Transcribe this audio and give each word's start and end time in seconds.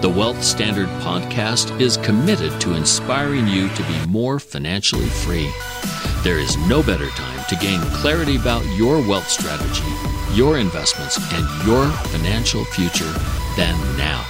The 0.00 0.08
Wealth 0.08 0.42
Standard 0.42 0.88
podcast 1.02 1.78
is 1.78 1.98
committed 1.98 2.58
to 2.62 2.72
inspiring 2.72 3.46
you 3.46 3.68
to 3.68 3.82
be 3.82 4.06
more 4.06 4.40
financially 4.40 5.04
free. 5.04 5.50
There 6.22 6.38
is 6.38 6.56
no 6.68 6.82
better 6.82 7.10
time 7.10 7.44
to 7.50 7.56
gain 7.56 7.82
clarity 8.00 8.36
about 8.36 8.64
your 8.78 9.06
wealth 9.06 9.28
strategy, 9.28 9.84
your 10.32 10.56
investments, 10.56 11.18
and 11.34 11.66
your 11.66 11.86
financial 12.08 12.64
future 12.64 13.12
than 13.58 13.76
now. 13.98 14.22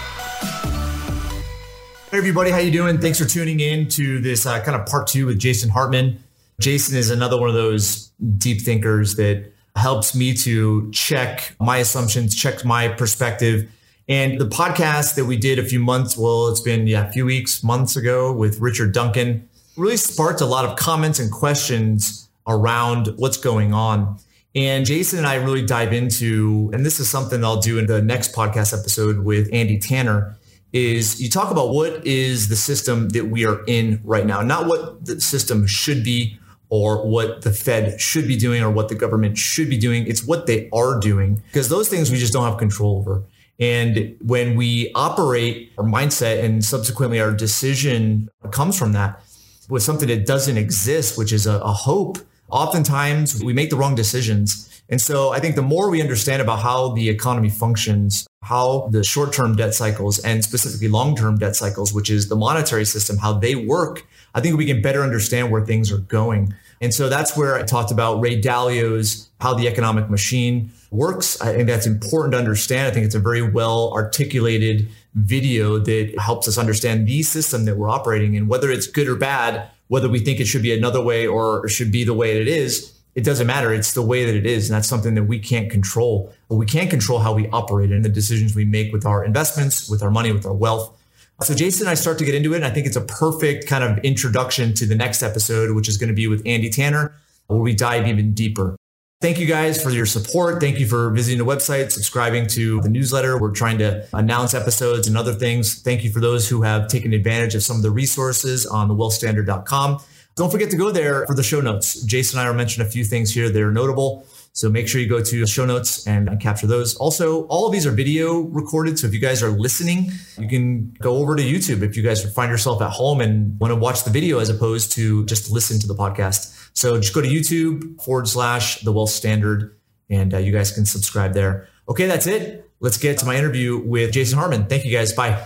Hey 2.11 2.19
everybody, 2.19 2.51
how 2.51 2.59
you 2.59 2.73
doing? 2.73 2.99
Thanks 2.99 3.21
for 3.21 3.27
tuning 3.27 3.61
in 3.61 3.87
to 3.91 4.21
this 4.21 4.47
uh, 4.47 4.61
kind 4.65 4.77
of 4.77 4.89
part 4.89 5.07
two 5.07 5.27
with 5.27 5.39
Jason 5.39 5.71
Hartman. 5.71 6.21
Jason 6.59 6.97
is 6.97 7.11
another 7.11 7.39
one 7.39 7.49
of 7.49 7.55
those 7.55 8.11
deep 8.39 8.63
thinkers 8.63 9.15
that 9.15 9.53
helps 9.77 10.17
me 10.17 10.35
to 10.35 10.91
check 10.91 11.55
my 11.61 11.77
assumptions, 11.77 12.35
check 12.35 12.65
my 12.65 12.89
perspective, 12.89 13.71
and 14.11 14.41
the 14.41 14.49
podcast 14.49 15.15
that 15.15 15.27
we 15.27 15.37
did 15.37 15.61
a 15.61 15.65
few 15.65 15.79
months, 15.79 16.17
well, 16.17 16.49
it's 16.49 16.61
been 16.61 16.89
yeah, 16.89 17.09
a 17.09 17.13
few 17.13 17.25
weeks, 17.25 17.63
months 17.63 17.95
ago 17.95 18.33
with 18.33 18.59
Richard 18.59 18.93
Duncan, 18.93 19.49
really 19.77 19.97
sparked 19.97 20.41
a 20.41 20.47
lot 20.47 20.65
of 20.65 20.77
comments 20.77 21.21
and 21.21 21.31
questions 21.31 22.29
around 22.49 23.15
what's 23.19 23.37
going 23.37 23.73
on. 23.73 24.19
And 24.53 24.85
Jason 24.85 25.19
and 25.19 25.29
I 25.29 25.37
really 25.37 25.65
dive 25.65 25.93
into, 25.93 26.71
and 26.75 26.85
this 26.85 26.99
is 26.99 27.09
something 27.09 27.45
I'll 27.45 27.61
do 27.61 27.79
in 27.79 27.87
the 27.87 28.03
next 28.03 28.35
podcast 28.35 28.77
episode 28.77 29.21
with 29.21 29.49
Andy 29.53 29.79
Tanner, 29.79 30.37
is 30.73 31.23
you 31.23 31.31
talk 31.31 31.53
about 31.53 31.71
what 31.71 32.05
is 32.05 32.49
the 32.49 32.57
system 32.57 33.11
that 33.11 33.27
we 33.27 33.47
are 33.47 33.63
in 33.69 34.01
right 34.03 34.27
now, 34.27 34.43
not 34.43 34.67
what 34.67 35.05
the 35.07 35.21
system 35.21 35.69
should 35.69 36.03
be 36.03 36.37
or 36.69 37.07
what 37.07 37.43
the 37.43 37.53
Fed 37.53 38.01
should 38.01 38.27
be 38.27 38.37
doing 38.37 38.61
or 38.61 38.73
what 38.73 38.89
the 38.89 38.97
government 38.97 39.39
should 39.39 39.71
be 39.71 39.79
doing. 39.79 40.05
It's 40.09 40.25
what 40.25 40.49
they 40.49 40.69
are 40.73 40.99
doing 40.99 41.41
because 41.47 41.69
those 41.69 41.89
things 41.89 42.11
we 42.11 42.19
just 42.19 42.33
don't 42.33 42.45
have 42.45 42.59
control 42.59 42.99
over. 42.99 43.23
And 43.61 44.17
when 44.23 44.57
we 44.57 44.91
operate 44.95 45.71
our 45.77 45.85
mindset 45.85 46.43
and 46.43 46.65
subsequently 46.65 47.21
our 47.21 47.33
decision 47.33 48.31
comes 48.51 48.79
from 48.79 48.93
that 48.93 49.23
with 49.69 49.83
something 49.83 50.09
that 50.09 50.27
doesn't 50.27 50.57
exist, 50.57 51.19
which 51.19 51.33
is 51.33 51.47
a, 51.47 51.59
a 51.61 51.73
hope, 51.73 52.19
oftentimes 52.49 53.45
we 53.45 53.53
make 53.53 53.71
the 53.71 53.77
wrong 53.77 53.95
decisions. 53.95 54.83
And 54.89 55.01
so 55.01 55.31
I 55.31 55.39
think 55.39 55.55
the 55.55 55.63
more 55.63 55.91
we 55.91 56.01
understand 56.01 56.43
about 56.43 56.61
how 56.61 56.89
the 56.95 57.09
economy 57.09 57.51
functions, 57.51 58.27
how 58.43 58.89
the 58.91 59.05
short 59.05 59.33
term 59.33 59.55
debt 59.55 59.75
cycles 59.75 60.19
and 60.19 60.43
specifically 60.43 60.89
long 60.89 61.15
term 61.15 61.39
debt 61.39 61.55
cycles, 61.55 61.93
which 61.93 62.11
is 62.11 62.29
the 62.29 62.37
monetary 62.37 62.87
system, 62.87 63.19
how 63.19 63.35
they 63.35 63.55
work, 63.55 64.07
I 64.35 64.41
think 64.41 64.57
we 64.57 64.67
can 64.67 64.81
better 64.81 65.03
understand 65.03 65.51
where 65.51 65.65
things 65.65 65.93
are 65.93 65.99
going. 65.99 66.55
And 66.81 66.95
so 66.95 67.11
that's 67.11 67.37
where 67.37 67.57
I 67.57 67.63
talked 67.63 67.91
about 67.91 68.21
Ray 68.21 68.41
Dalio's 68.41 69.29
How 69.41 69.53
the 69.53 69.69
Economic 69.69 70.09
Machine 70.09 70.73
Works. 70.91 71.41
I 71.41 71.53
think 71.53 71.69
that's 71.69 71.87
important 71.87 72.33
to 72.33 72.39
understand. 72.39 72.89
I 72.89 72.91
think 72.91 73.05
it's 73.05 73.15
a 73.15 73.21
very 73.21 73.43
well 73.43 73.93
articulated 73.93 74.89
video 75.15 75.79
that 75.79 76.15
helps 76.19 76.49
us 76.49 76.57
understand 76.57 77.07
the 77.07 77.23
system 77.23 77.67
that 77.67 77.77
we're 77.77 77.91
operating 77.91 78.35
in, 78.35 78.49
whether 78.49 78.71
it's 78.71 78.87
good 78.87 79.09
or 79.09 79.17
bad, 79.17 79.69
whether 79.89 80.09
we 80.09 80.21
think 80.21 80.41
it 80.41 80.47
should 80.47 80.63
be 80.63 80.73
another 80.73 81.03
way 81.03 81.27
or 81.27 81.69
should 81.69 81.93
be 81.93 82.03
the 82.03 82.15
way 82.15 82.41
it 82.41 82.49
is. 82.49 82.97
It 83.15 83.25
doesn't 83.25 83.47
matter. 83.47 83.75
It's 83.75 83.93
the 83.93 84.03
way 84.03 84.25
that 84.25 84.35
it 84.35 84.47
is. 84.47 84.71
And 84.71 84.77
that's 84.77 84.89
something 84.89 85.15
that 85.17 85.25
we 85.25 85.39
can't 85.39 85.71
control. 85.71 86.33
But 86.49 86.57
we 86.57 86.65
can 86.65 86.89
control 86.89 87.19
how 87.19 87.35
we 87.35 87.49
operate 87.51 87.91
and 87.91 88.05
the 88.05 88.09
decisions 88.09 88.55
we 88.55 88.65
make 88.65 88.93
with 88.93 89.05
our 89.05 89.25
investments, 89.25 89.91
with 89.91 90.03
our 90.03 90.11
money, 90.11 90.33
with 90.33 90.47
our 90.47 90.55
wealth. 90.55 90.97
So 91.43 91.55
Jason 91.55 91.87
and 91.87 91.91
I 91.91 91.95
start 91.95 92.19
to 92.19 92.25
get 92.25 92.35
into 92.35 92.53
it. 92.53 92.57
And 92.57 92.65
I 92.67 92.71
think 92.71 92.87
it's 92.87 92.97
a 92.97 93.01
perfect 93.01 93.67
kind 93.67 93.83
of 93.83 93.99
introduction 94.05 94.75
to 94.75 94.87
the 94.87 94.95
next 94.95 95.23
episode, 95.23 95.75
which 95.75 95.89
is 95.89 95.97
going 95.97 96.09
to 96.09 96.15
be 96.15 96.27
with 96.27 96.43
Andy 96.45 96.69
Tanner, 96.69 97.15
where 97.47 97.61
we 97.61 97.75
dive 97.75 98.07
even 98.07 98.35
deeper. 98.35 98.77
Thank 99.23 99.39
you 99.39 99.47
guys 99.47 99.83
for 99.83 99.91
your 99.91 100.07
support. 100.07 100.61
Thank 100.61 100.79
you 100.79 100.87
for 100.87 101.11
visiting 101.11 101.39
the 101.39 101.45
website, 101.45 101.93
subscribing 101.93 102.47
to 102.49 102.81
the 102.81 102.89
newsletter. 102.89 103.39
We're 103.39 103.53
trying 103.53 103.79
to 103.79 104.07
announce 104.15 104.55
episodes 104.55 105.09
and 105.09 105.17
other 105.17 105.35
things. 105.35 105.83
Thank 105.83 106.05
you 106.05 106.11
for 106.11 106.21
those 106.21 106.49
who 106.49 106.63
have 106.63 106.89
taken 106.89 107.13
advantage 107.13 107.55
of 107.55 107.63
some 107.63 107.77
of 107.77 107.83
the 107.83 107.91
resources 107.91 108.65
on 108.65 108.89
the 108.89 108.95
wealthstandard.com. 108.95 110.01
Don't 110.37 110.51
forget 110.51 110.71
to 110.71 110.77
go 110.77 110.91
there 110.91 111.27
for 111.27 111.35
the 111.35 111.43
show 111.43 111.61
notes. 111.61 112.01
Jason 112.03 112.39
and 112.39 112.49
I 112.49 112.51
are 112.51 112.55
mentioning 112.55 112.87
a 112.87 112.91
few 112.91 113.05
things 113.05 113.35
here 113.35 113.51
that 113.51 113.63
are 113.63 113.73
notable. 113.73 114.25
So 114.53 114.69
make 114.69 114.89
sure 114.89 115.01
you 115.01 115.09
go 115.09 115.23
to 115.23 115.47
show 115.47 115.65
notes 115.65 116.07
and 116.07 116.41
capture 116.41 116.67
those. 116.67 116.97
Also, 116.97 117.45
all 117.47 117.67
of 117.67 117.73
these 117.73 117.87
are 117.87 117.93
video 117.93 118.41
recorded. 118.41 118.99
So 118.99 119.07
if 119.07 119.15
you 119.15 119.21
guys 119.21 119.43
are 119.43 119.51
listening, 119.51 120.11
you 120.39 120.49
can 120.49 120.91
go 121.01 121.17
over 121.17 121.37
to 121.37 121.43
YouTube 121.43 121.83
if 121.83 121.97
you 121.97 122.03
guys 122.03 122.23
find 122.35 122.51
yourself 122.51 122.83
at 122.83 122.91
home 122.91 123.21
and 123.21 123.59
want 123.61 123.71
to 123.71 123.77
watch 123.77 124.05
the 124.05 124.11
video 124.11 124.39
as 124.39 124.49
opposed 124.49 124.93
to 124.93 125.25
just 125.27 125.51
listen 125.51 125.79
to 125.81 125.87
the 125.87 125.95
podcast. 125.95 126.71
So 126.75 126.99
just 126.99 127.15
go 127.15 127.21
to 127.21 127.29
YouTube 127.29 128.03
forward 128.03 128.29
slash 128.29 128.81
the 128.81 128.93
wealth 128.93 129.11
standard 129.11 129.79
and 130.11 130.35
uh, 130.35 130.39
you 130.39 130.53
guys 130.53 130.73
can 130.73 130.85
subscribe 130.85 131.33
there. 131.33 131.69
Okay, 131.89 132.07
that's 132.07 132.27
it. 132.27 132.69
Let's 132.81 132.99
get 132.99 133.19
to 133.19 133.27
my 133.27 133.37
interview 133.37 133.79
with 133.79 134.13
Jason 134.13 134.39
Hartman. 134.39 134.67
Thank 134.67 134.85
you 134.85 134.91
guys. 134.91 135.13
Bye. 135.13 135.45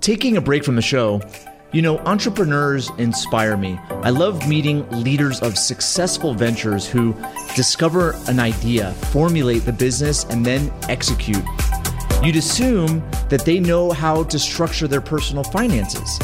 Taking 0.00 0.36
a 0.36 0.40
break 0.40 0.64
from 0.64 0.76
the 0.76 0.82
show, 0.82 1.20
you 1.72 1.82
know, 1.82 1.98
entrepreneurs 2.00 2.90
inspire 2.98 3.56
me. 3.56 3.78
I 3.90 4.10
love 4.10 4.48
meeting 4.48 4.88
leaders 4.90 5.40
of 5.40 5.58
successful 5.58 6.34
ventures 6.34 6.86
who 6.86 7.14
discover 7.56 8.14
an 8.28 8.38
idea, 8.38 8.92
formulate 9.10 9.64
the 9.64 9.72
business, 9.72 10.24
and 10.24 10.44
then 10.46 10.72
execute. 10.88 11.44
You'd 12.22 12.36
assume 12.36 13.02
that 13.28 13.44
they 13.44 13.58
know 13.58 13.90
how 13.90 14.24
to 14.24 14.38
structure 14.38 14.86
their 14.86 15.00
personal 15.00 15.44
finances. 15.44 16.18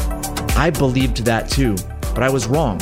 I 0.55 0.69
believed 0.69 1.17
that 1.25 1.49
too, 1.49 1.75
but 2.13 2.23
I 2.23 2.29
was 2.29 2.47
wrong. 2.47 2.81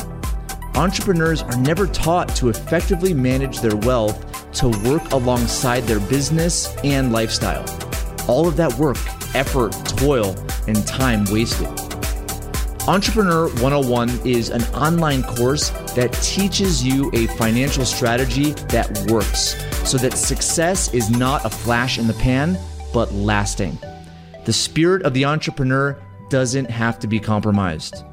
Entrepreneurs 0.76 1.41
are 1.41 1.58
never 1.58 1.88
taught 1.88 2.36
to 2.36 2.50
effectively 2.50 3.14
manage 3.14 3.59
their 3.59 3.76
wealth 3.76 4.26
to 4.53 4.70
work 4.90 5.12
alongside 5.12 5.81
their 5.81 6.00
business 6.00 6.74
and 6.84 7.12
lifestyle. 7.12 7.66
All 8.28 8.47
of 8.47 8.56
that 8.58 8.74
work, 8.76 8.97
effort, 9.36 9.72
toil, 9.97 10.36
and 10.68 10.86
time 10.88 11.26
wasted. 11.31 11.88
Entrepreneur 12.89 13.50
101 13.61 14.09
is 14.25 14.50
an 14.50 14.63
online 14.73 15.22
course 15.22 15.69
that 15.94 16.11
teaches 16.23 16.83
you 16.83 17.11
a 17.13 17.27
financial 17.38 17.85
strategy 17.85 18.53
that 18.69 18.89
works 19.11 19.55
so 19.87 19.96
that 19.99 20.17
success 20.17 20.91
is 20.91 21.11
not 21.11 21.46
a 21.46 21.52
flash 21.52 21.99
in 21.99 22.08
the 22.08 22.16
pan, 22.16 22.58
but 22.91 23.14
lasting. 23.14 23.78
The 24.46 24.53
spirit 24.53 25.03
of 25.03 25.14
the 25.14 25.23
entrepreneur 25.23 26.02
doesn't 26.31 26.67
have 26.72 26.97
to 26.97 27.08
be 27.08 27.19
compromised. 27.19 28.03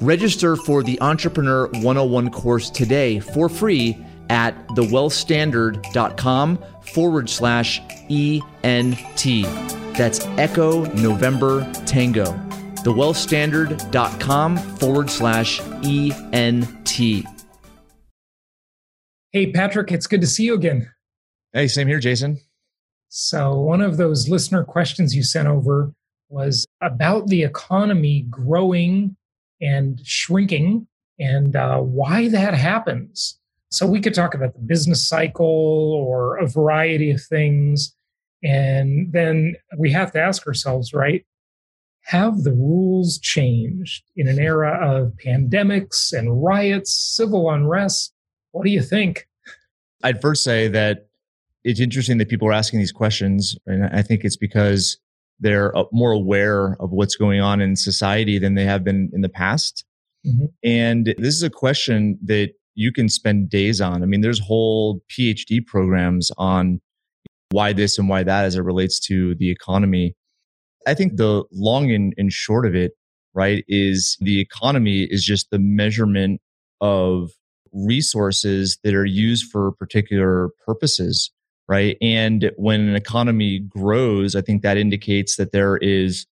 Register 0.00 0.54
for 0.54 0.84
the 0.84 1.00
Entrepreneur 1.00 1.66
101 1.66 2.30
course 2.30 2.70
today 2.70 3.18
for 3.18 3.48
free 3.48 3.98
at 4.30 4.54
thewealthstandard.com 4.68 6.58
forward 6.82 7.28
slash 7.28 7.82
ENT. 8.08 9.24
That's 9.96 10.24
Echo 10.38 10.84
November 10.92 11.68
Tango 11.84 12.53
thewealthstandard.com 12.84 14.56
forward 14.56 15.10
slash 15.10 15.60
ENT. 15.82 17.24
Hey, 19.32 19.50
Patrick, 19.50 19.90
it's 19.90 20.06
good 20.06 20.20
to 20.20 20.28
see 20.28 20.44
you 20.44 20.54
again. 20.54 20.92
Hey, 21.52 21.66
same 21.66 21.88
here, 21.88 21.98
Jason. 21.98 22.38
So, 23.08 23.58
one 23.58 23.80
of 23.80 23.96
those 23.96 24.28
listener 24.28 24.64
questions 24.64 25.14
you 25.14 25.22
sent 25.22 25.48
over 25.48 25.92
was 26.28 26.66
about 26.80 27.28
the 27.28 27.42
economy 27.42 28.26
growing 28.28 29.16
and 29.60 30.00
shrinking 30.04 30.86
and 31.18 31.56
uh, 31.56 31.78
why 31.78 32.28
that 32.28 32.54
happens. 32.54 33.38
So, 33.70 33.86
we 33.86 34.00
could 34.00 34.14
talk 34.14 34.34
about 34.34 34.54
the 34.54 34.60
business 34.60 35.08
cycle 35.08 35.46
or 35.46 36.36
a 36.36 36.46
variety 36.46 37.10
of 37.10 37.22
things. 37.22 37.94
And 38.42 39.12
then 39.12 39.56
we 39.78 39.90
have 39.92 40.12
to 40.12 40.20
ask 40.20 40.46
ourselves, 40.46 40.92
right? 40.92 41.24
Have 42.04 42.42
the 42.42 42.52
rules 42.52 43.18
changed 43.18 44.04
in 44.16 44.28
an 44.28 44.38
era 44.38 44.78
of 44.82 45.12
pandemics 45.24 46.12
and 46.12 46.42
riots, 46.42 46.92
civil 46.92 47.50
unrest? 47.50 48.12
What 48.52 48.64
do 48.64 48.70
you 48.70 48.82
think? 48.82 49.26
I'd 50.02 50.20
first 50.20 50.44
say 50.44 50.68
that 50.68 51.08
it's 51.64 51.80
interesting 51.80 52.18
that 52.18 52.28
people 52.28 52.46
are 52.46 52.52
asking 52.52 52.78
these 52.78 52.92
questions. 52.92 53.56
And 53.66 53.86
I 53.86 54.02
think 54.02 54.22
it's 54.22 54.36
because 54.36 54.98
they're 55.40 55.76
uh, 55.76 55.84
more 55.92 56.12
aware 56.12 56.76
of 56.78 56.90
what's 56.90 57.16
going 57.16 57.40
on 57.40 57.60
in 57.60 57.74
society 57.74 58.38
than 58.38 58.54
they 58.54 58.64
have 58.64 58.84
been 58.84 59.10
in 59.12 59.22
the 59.22 59.28
past. 59.28 59.84
Mm-hmm. 60.26 60.46
And 60.62 61.14
this 61.18 61.34
is 61.34 61.42
a 61.42 61.50
question 61.50 62.18
that 62.24 62.52
you 62.74 62.92
can 62.92 63.08
spend 63.08 63.50
days 63.50 63.80
on. 63.80 64.02
I 64.02 64.06
mean, 64.06 64.20
there's 64.20 64.40
whole 64.40 65.00
PhD 65.10 65.64
programs 65.64 66.30
on 66.36 66.80
why 67.50 67.72
this 67.72 67.98
and 67.98 68.08
why 68.08 68.24
that 68.24 68.44
as 68.44 68.56
it 68.56 68.62
relates 68.62 68.98
to 69.00 69.34
the 69.36 69.50
economy. 69.50 70.14
I 70.86 70.94
think 70.94 71.16
the 71.16 71.44
long 71.52 71.90
and, 71.90 72.14
and 72.16 72.32
short 72.32 72.66
of 72.66 72.74
it, 72.74 72.92
right, 73.34 73.64
is 73.68 74.16
the 74.20 74.40
economy 74.40 75.02
is 75.04 75.24
just 75.24 75.50
the 75.50 75.58
measurement 75.58 76.40
of 76.80 77.30
resources 77.72 78.78
that 78.84 78.94
are 78.94 79.04
used 79.04 79.50
for 79.50 79.72
particular 79.72 80.50
purposes, 80.64 81.30
right? 81.68 81.96
And 82.00 82.52
when 82.56 82.88
an 82.88 82.94
economy 82.94 83.58
grows, 83.60 84.36
I 84.36 84.40
think 84.40 84.62
that 84.62 84.76
indicates 84.76 85.36
that 85.36 85.52
there 85.52 85.76
is 85.78 86.26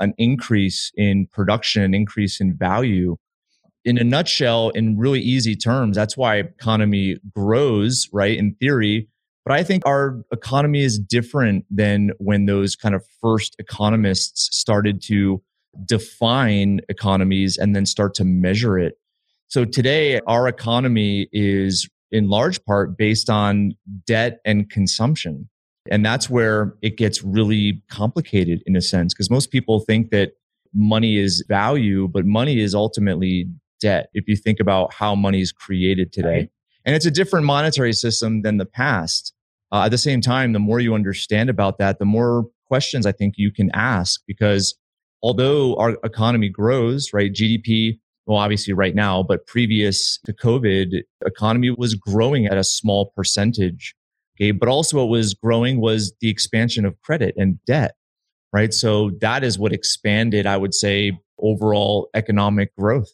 an 0.00 0.14
increase 0.18 0.92
in 0.96 1.26
production, 1.32 1.82
an 1.82 1.94
increase 1.94 2.40
in 2.40 2.56
value. 2.56 3.16
In 3.84 3.98
a 3.98 4.04
nutshell, 4.04 4.70
in 4.70 4.98
really 4.98 5.20
easy 5.20 5.56
terms, 5.56 5.96
that's 5.96 6.16
why 6.16 6.36
economy 6.36 7.18
grows, 7.34 8.08
right? 8.12 8.36
In 8.36 8.54
theory, 8.56 9.08
but 9.48 9.58
I 9.58 9.64
think 9.64 9.84
our 9.86 10.22
economy 10.30 10.82
is 10.82 10.98
different 10.98 11.64
than 11.70 12.10
when 12.18 12.46
those 12.46 12.76
kind 12.76 12.94
of 12.94 13.04
first 13.20 13.56
economists 13.58 14.56
started 14.56 15.02
to 15.04 15.42
define 15.84 16.80
economies 16.88 17.56
and 17.56 17.74
then 17.74 17.86
start 17.86 18.14
to 18.14 18.24
measure 18.24 18.78
it. 18.78 18.98
So 19.48 19.64
today, 19.64 20.20
our 20.26 20.46
economy 20.48 21.28
is 21.32 21.88
in 22.12 22.28
large 22.28 22.62
part 22.64 22.98
based 22.98 23.30
on 23.30 23.72
debt 24.06 24.40
and 24.44 24.68
consumption. 24.68 25.48
And 25.90 26.04
that's 26.04 26.28
where 26.28 26.74
it 26.82 26.98
gets 26.98 27.22
really 27.22 27.82
complicated 27.90 28.62
in 28.66 28.76
a 28.76 28.82
sense, 28.82 29.14
because 29.14 29.30
most 29.30 29.50
people 29.50 29.80
think 29.80 30.10
that 30.10 30.32
money 30.74 31.16
is 31.16 31.42
value, 31.48 32.08
but 32.08 32.26
money 32.26 32.60
is 32.60 32.74
ultimately 32.74 33.48
debt. 33.80 34.10
If 34.12 34.28
you 34.28 34.36
think 34.36 34.60
about 34.60 34.92
how 34.92 35.14
money 35.14 35.40
is 35.40 35.52
created 35.52 36.12
today. 36.12 36.28
Right. 36.28 36.50
And 36.84 36.94
it's 36.94 37.06
a 37.06 37.10
different 37.10 37.46
monetary 37.46 37.92
system 37.92 38.42
than 38.42 38.56
the 38.56 38.66
past. 38.66 39.32
Uh, 39.70 39.84
at 39.84 39.90
the 39.90 39.98
same 39.98 40.20
time, 40.20 40.52
the 40.52 40.58
more 40.58 40.80
you 40.80 40.94
understand 40.94 41.50
about 41.50 41.78
that, 41.78 41.98
the 41.98 42.04
more 42.04 42.46
questions 42.66 43.06
I 43.06 43.12
think 43.12 43.34
you 43.36 43.50
can 43.50 43.70
ask 43.74 44.20
because 44.26 44.74
although 45.22 45.74
our 45.76 45.96
economy 46.04 46.48
grows, 46.48 47.12
right? 47.12 47.32
GDP, 47.32 47.98
well, 48.26 48.38
obviously 48.38 48.72
right 48.74 48.94
now, 48.94 49.22
but 49.22 49.46
previous 49.46 50.18
to 50.26 50.32
COVID, 50.32 51.02
economy 51.24 51.70
was 51.70 51.94
growing 51.94 52.46
at 52.46 52.58
a 52.58 52.64
small 52.64 53.12
percentage. 53.16 53.94
Okay. 54.36 54.52
But 54.52 54.68
also 54.68 54.98
what 54.98 55.08
was 55.08 55.34
growing 55.34 55.80
was 55.80 56.12
the 56.20 56.28
expansion 56.28 56.84
of 56.84 57.00
credit 57.00 57.34
and 57.36 57.58
debt, 57.64 57.94
right? 58.52 58.72
So 58.72 59.10
that 59.20 59.42
is 59.44 59.58
what 59.58 59.72
expanded, 59.72 60.46
I 60.46 60.56
would 60.56 60.74
say, 60.74 61.18
overall 61.40 62.08
economic 62.14 62.74
growth. 62.76 63.10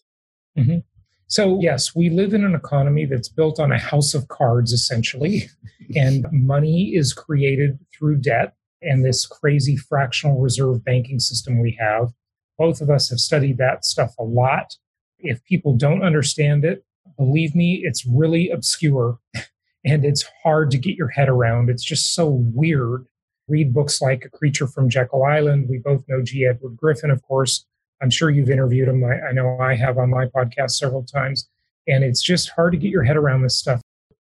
Mm-hmm. 0.59 0.79
So, 1.27 1.59
yes, 1.61 1.95
we 1.95 2.11
live 2.11 2.35
in 2.35 2.45
an 2.45 2.55
economy 2.55 3.07
that's 3.07 3.29
built 3.29 3.59
on 3.59 3.73
a 3.73 3.79
house 3.79 4.15
of 4.15 4.29
cards, 4.29 4.73
essentially, 4.73 5.49
and 5.97 6.27
money 6.31 6.93
is 6.95 7.13
created 7.13 7.79
through 7.97 8.17
debt 8.17 8.55
and 8.83 9.05
this 9.05 9.27
crazy 9.27 9.77
fractional 9.77 10.41
reserve 10.41 10.85
banking 10.85 11.19
system 11.19 11.61
we 11.61 11.77
have. 11.81 12.13
Both 12.59 12.81
of 12.81 12.91
us 12.91 13.09
have 13.11 13.19
studied 13.19 13.59
that 13.59 13.85
stuff 13.85 14.15
a 14.19 14.25
lot. 14.25 14.77
If 15.19 15.43
people 15.45 15.77
don't 15.77 16.05
understand 16.05 16.65
it, 16.65 16.85
believe 17.17 17.55
me, 17.55 17.81
it's 17.83 18.07
really 18.07 18.51
obscure 18.51 19.19
and 19.85 20.05
it's 20.05 20.25
hard 20.43 20.71
to 20.71 20.79
get 20.79 20.97
your 20.97 21.09
head 21.09 21.29
around. 21.29 21.71
It's 21.71 21.85
just 21.85 22.15
so 22.15 22.29
weird. 22.29 23.07
Read 23.49 23.75
books 23.75 24.01
like 24.01 24.25
A 24.25 24.31
Creature 24.31 24.69
from 24.69 24.89
Jekyll 24.89 25.25
Island. 25.25 25.67
We 25.69 25.79
both 25.79 26.05
know 26.09 26.23
G. 26.23 26.47
Edward 26.47 26.77
Griffin, 26.77 27.11
of 27.11 27.23
course, 27.23 27.67
I'm 28.05 28.11
sure 28.11 28.29
you've 28.29 28.51
interviewed 28.51 28.87
him. 28.87 29.03
I, 29.03 29.29
I 29.29 29.33
know 29.33 29.57
I 29.59 29.77
have 29.77 29.97
on 29.97 30.11
my 30.11 30.27
podcast 30.27 30.73
several 30.73 31.05
times. 31.05 31.49
And 31.87 32.05
it's 32.05 32.23
just 32.23 32.51
hard 32.51 32.73
to 32.73 32.79
get 32.79 32.91
your 32.91 33.03
head 33.03 33.17
around 33.17 33.41
this 33.41 33.59
stuff. 33.59 33.81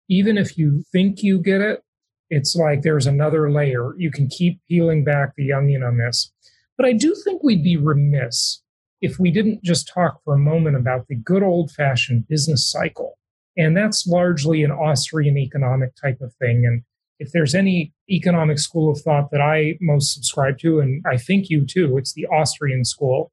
Even 0.08 0.38
if 0.38 0.56
you 0.56 0.84
think 0.92 1.24
you 1.24 1.40
get 1.40 1.62
it, 1.62 1.82
it's 2.30 2.56
like 2.56 2.84
there's 2.84 3.08
another 3.08 3.50
layer. 3.50 3.96
You 3.98 4.12
can 4.12 4.28
keep 4.28 4.60
peeling 4.70 5.04
back 5.04 5.34
the 5.36 5.52
onion 5.52 5.82
on 5.82 5.98
this. 5.98 6.32
But 6.78 6.86
I 6.86 6.94
do 6.94 7.16
think 7.24 7.42
we'd 7.42 7.64
be 7.64 7.76
remiss 7.76 8.62
if 9.02 9.18
we 9.18 9.32
didn't 9.32 9.64
just 9.64 9.92
talk 9.92 10.24
for 10.24 10.36
a 10.36 10.40
moment 10.40 10.76
about 10.76 11.08
the 11.08 11.16
good 11.16 11.42
old 11.42 11.72
fashioned 11.72 12.28
business 12.28 12.70
cycle. 12.70 13.18
And 13.58 13.76
that's 13.76 14.06
largely 14.06 14.64
an 14.64 14.72
Austrian 14.72 15.40
economic 15.40 15.96
type 15.96 16.22
of 16.22 16.36
thing. 16.36 16.68
And 16.68 16.84
if 17.18 17.32
there's 17.32 17.56
any 17.56 17.94
economic 18.12 18.60
school 18.60 18.92
of 18.92 19.02
thought 19.02 19.32
that 19.32 19.42
I 19.42 19.80
most 19.82 20.14
subscribe 20.14 20.60
to, 20.60 20.80
and 20.80 21.04
I 21.12 21.18
think 21.18 21.50
you 21.50 21.66
too, 21.66 21.98
it's 21.98 22.14
the 22.14 22.28
Austrian 22.28 22.86
school. 22.86 23.32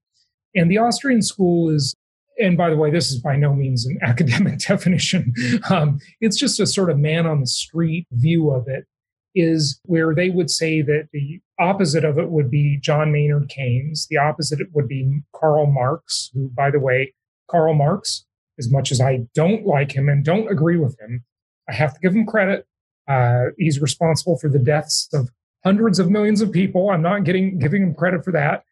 And 0.55 0.71
the 0.71 0.79
Austrian 0.79 1.23
school 1.23 1.69
is, 1.71 1.95
and 2.39 2.57
by 2.57 2.71
the 2.71 2.77
way, 2.77 2.91
this 2.91 3.11
is 3.11 3.21
by 3.21 3.37
no 3.37 3.55
means 3.55 3.87
an 3.87 3.99
academic 4.03 4.59
definition. 4.59 5.33
Um, 5.71 5.99
it's 6.21 6.39
just 6.39 6.61
a 6.61 6.67
sort 6.67 6.91
of 6.91 6.99
man 6.99 7.27
on 7.27 7.41
the 7.41 7.47
street 7.47 8.07
view 8.13 8.51
of 8.51 8.69
it, 8.69 8.87
is 9.35 9.81
where 9.85 10.15
they 10.15 10.31
would 10.31 10.51
say 10.51 10.83
that 10.83 11.09
the 11.13 11.41
opposite 11.61 12.05
of 12.05 12.19
it 12.19 12.31
would 12.31 12.51
be 12.51 12.79
John 12.81 13.13
Maynard 13.13 13.49
Keynes. 13.49 14.07
The 14.09 14.19
opposite 14.19 14.61
would 14.73 14.89
be 14.89 15.21
Karl 15.35 15.67
Marx, 15.67 16.31
who, 16.33 16.49
by 16.49 16.71
the 16.71 16.81
way, 16.81 17.15
Karl 17.51 17.75
Marx, 17.75 18.25
as 18.59 18.71
much 18.71 18.91
as 18.91 19.01
I 19.01 19.27
don't 19.35 19.67
like 19.67 19.93
him 19.93 20.09
and 20.09 20.25
don't 20.25 20.51
agree 20.51 20.77
with 20.77 20.99
him, 21.01 21.25
I 21.69 21.75
have 21.75 21.95
to 21.95 22.01
give 22.01 22.15
him 22.15 22.27
credit. 22.27 22.67
Uh, 23.09 23.47
he's 23.57 23.81
responsible 23.81 24.39
for 24.39 24.49
the 24.49 24.59
deaths 24.59 25.09
of 25.13 25.31
hundreds 25.65 25.99
of 25.99 26.11
millions 26.11 26.41
of 26.41 26.53
people. 26.53 26.91
I'm 26.91 27.03
not 27.03 27.25
getting 27.25 27.59
giving 27.59 27.83
him 27.83 27.95
credit 27.95 28.25
for 28.25 28.33
that. 28.33 28.65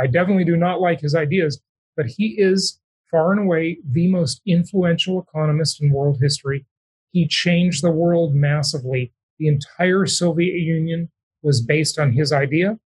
I 0.00 0.06
definitely 0.06 0.44
do 0.44 0.56
not 0.56 0.80
like 0.80 1.00
his 1.00 1.14
ideas, 1.14 1.60
but 1.96 2.06
he 2.06 2.34
is 2.38 2.78
far 3.10 3.32
and 3.32 3.40
away 3.40 3.78
the 3.84 4.08
most 4.08 4.40
influential 4.46 5.20
economist 5.20 5.82
in 5.82 5.90
world 5.90 6.18
history. 6.20 6.64
He 7.12 7.26
changed 7.28 7.82
the 7.82 7.90
world 7.90 8.34
massively. 8.34 9.12
The 9.38 9.48
entire 9.48 10.06
Soviet 10.06 10.54
Union 10.54 11.10
was 11.42 11.60
based 11.60 11.98
on 11.98 12.12
his 12.12 12.32
idea. 12.32 12.78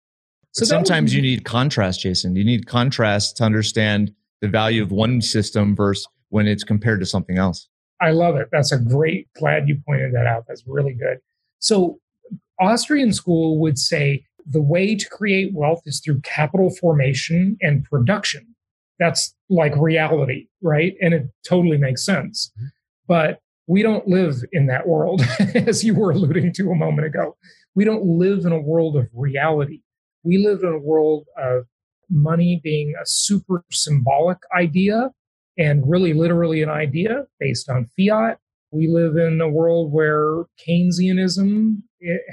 So 0.52 0.66
sometimes 0.66 1.14
you 1.14 1.22
need 1.22 1.44
contrast, 1.44 2.00
Jason. 2.00 2.36
You 2.36 2.46
need 2.46 2.66
contrast 2.66 3.38
to 3.38 3.44
understand 3.44 4.14
the 4.42 4.48
value 4.48 4.82
of 4.82 4.92
one 4.92 5.22
system 5.22 5.76
versus 5.76 6.08
when 6.30 6.48
it's 6.48 6.64
compared 6.64 7.02
to 7.02 7.06
something 7.06 7.38
else. 7.38 7.68
I 8.02 8.12
love 8.12 8.36
it. 8.36 8.50
That's 8.52 8.72
a 8.72 8.80
great, 8.80 9.28
glad 9.38 9.68
you 9.68 9.82
pointed 9.86 10.14
that 10.14 10.26
out. 10.26 10.46
That's 10.48 10.64
really 10.66 10.94
good. 10.94 11.20
So, 11.60 12.00
Austrian 12.60 13.12
school 13.12 13.60
would 13.60 13.78
say 13.78 14.26
the 14.46 14.62
way 14.62 14.96
to 14.96 15.10
create 15.10 15.54
wealth 15.54 15.82
is 15.86 16.02
through 16.04 16.22
capital 16.22 16.70
formation 16.70 17.58
and 17.62 17.84
production. 17.84 18.46
That's 19.00 19.36
like 19.50 19.76
reality, 19.76 20.48
right? 20.62 20.94
And 21.02 21.14
it 21.14 21.28
totally 21.48 21.78
makes 21.78 22.06
sense. 22.06 22.52
Mm-hmm. 22.58 22.68
But 23.08 23.40
we 23.68 23.82
don't 23.82 24.08
live 24.08 24.44
in 24.52 24.68
that 24.68 24.88
world, 24.88 25.22
as 25.56 25.84
you 25.84 25.96
were 25.96 26.12
alluding 26.12 26.54
to 26.54 26.72
a 26.72 26.76
moment 26.76 27.08
ago. 27.08 27.36
We 27.74 27.84
don't 27.84 28.06
live 28.06 28.46
in 28.46 28.52
a 28.52 28.60
world 28.60 28.96
of 28.96 29.08
reality. 29.14 29.82
We 30.24 30.38
live 30.38 30.64
in 30.64 30.70
a 30.70 30.80
world 30.80 31.26
of 31.38 31.66
money 32.10 32.62
being 32.64 32.94
a 33.02 33.06
super 33.06 33.64
symbolic 33.72 34.38
idea 34.56 35.12
and 35.58 35.90
really 35.90 36.14
literally 36.14 36.62
an 36.62 36.70
idea 36.70 37.26
based 37.40 37.70
on 37.70 37.90
fiat. 37.98 38.38
We 38.72 38.88
live 38.88 39.16
in 39.18 39.42
a 39.42 39.50
world 39.50 39.92
where 39.92 40.44
Keynesianism 40.68 41.82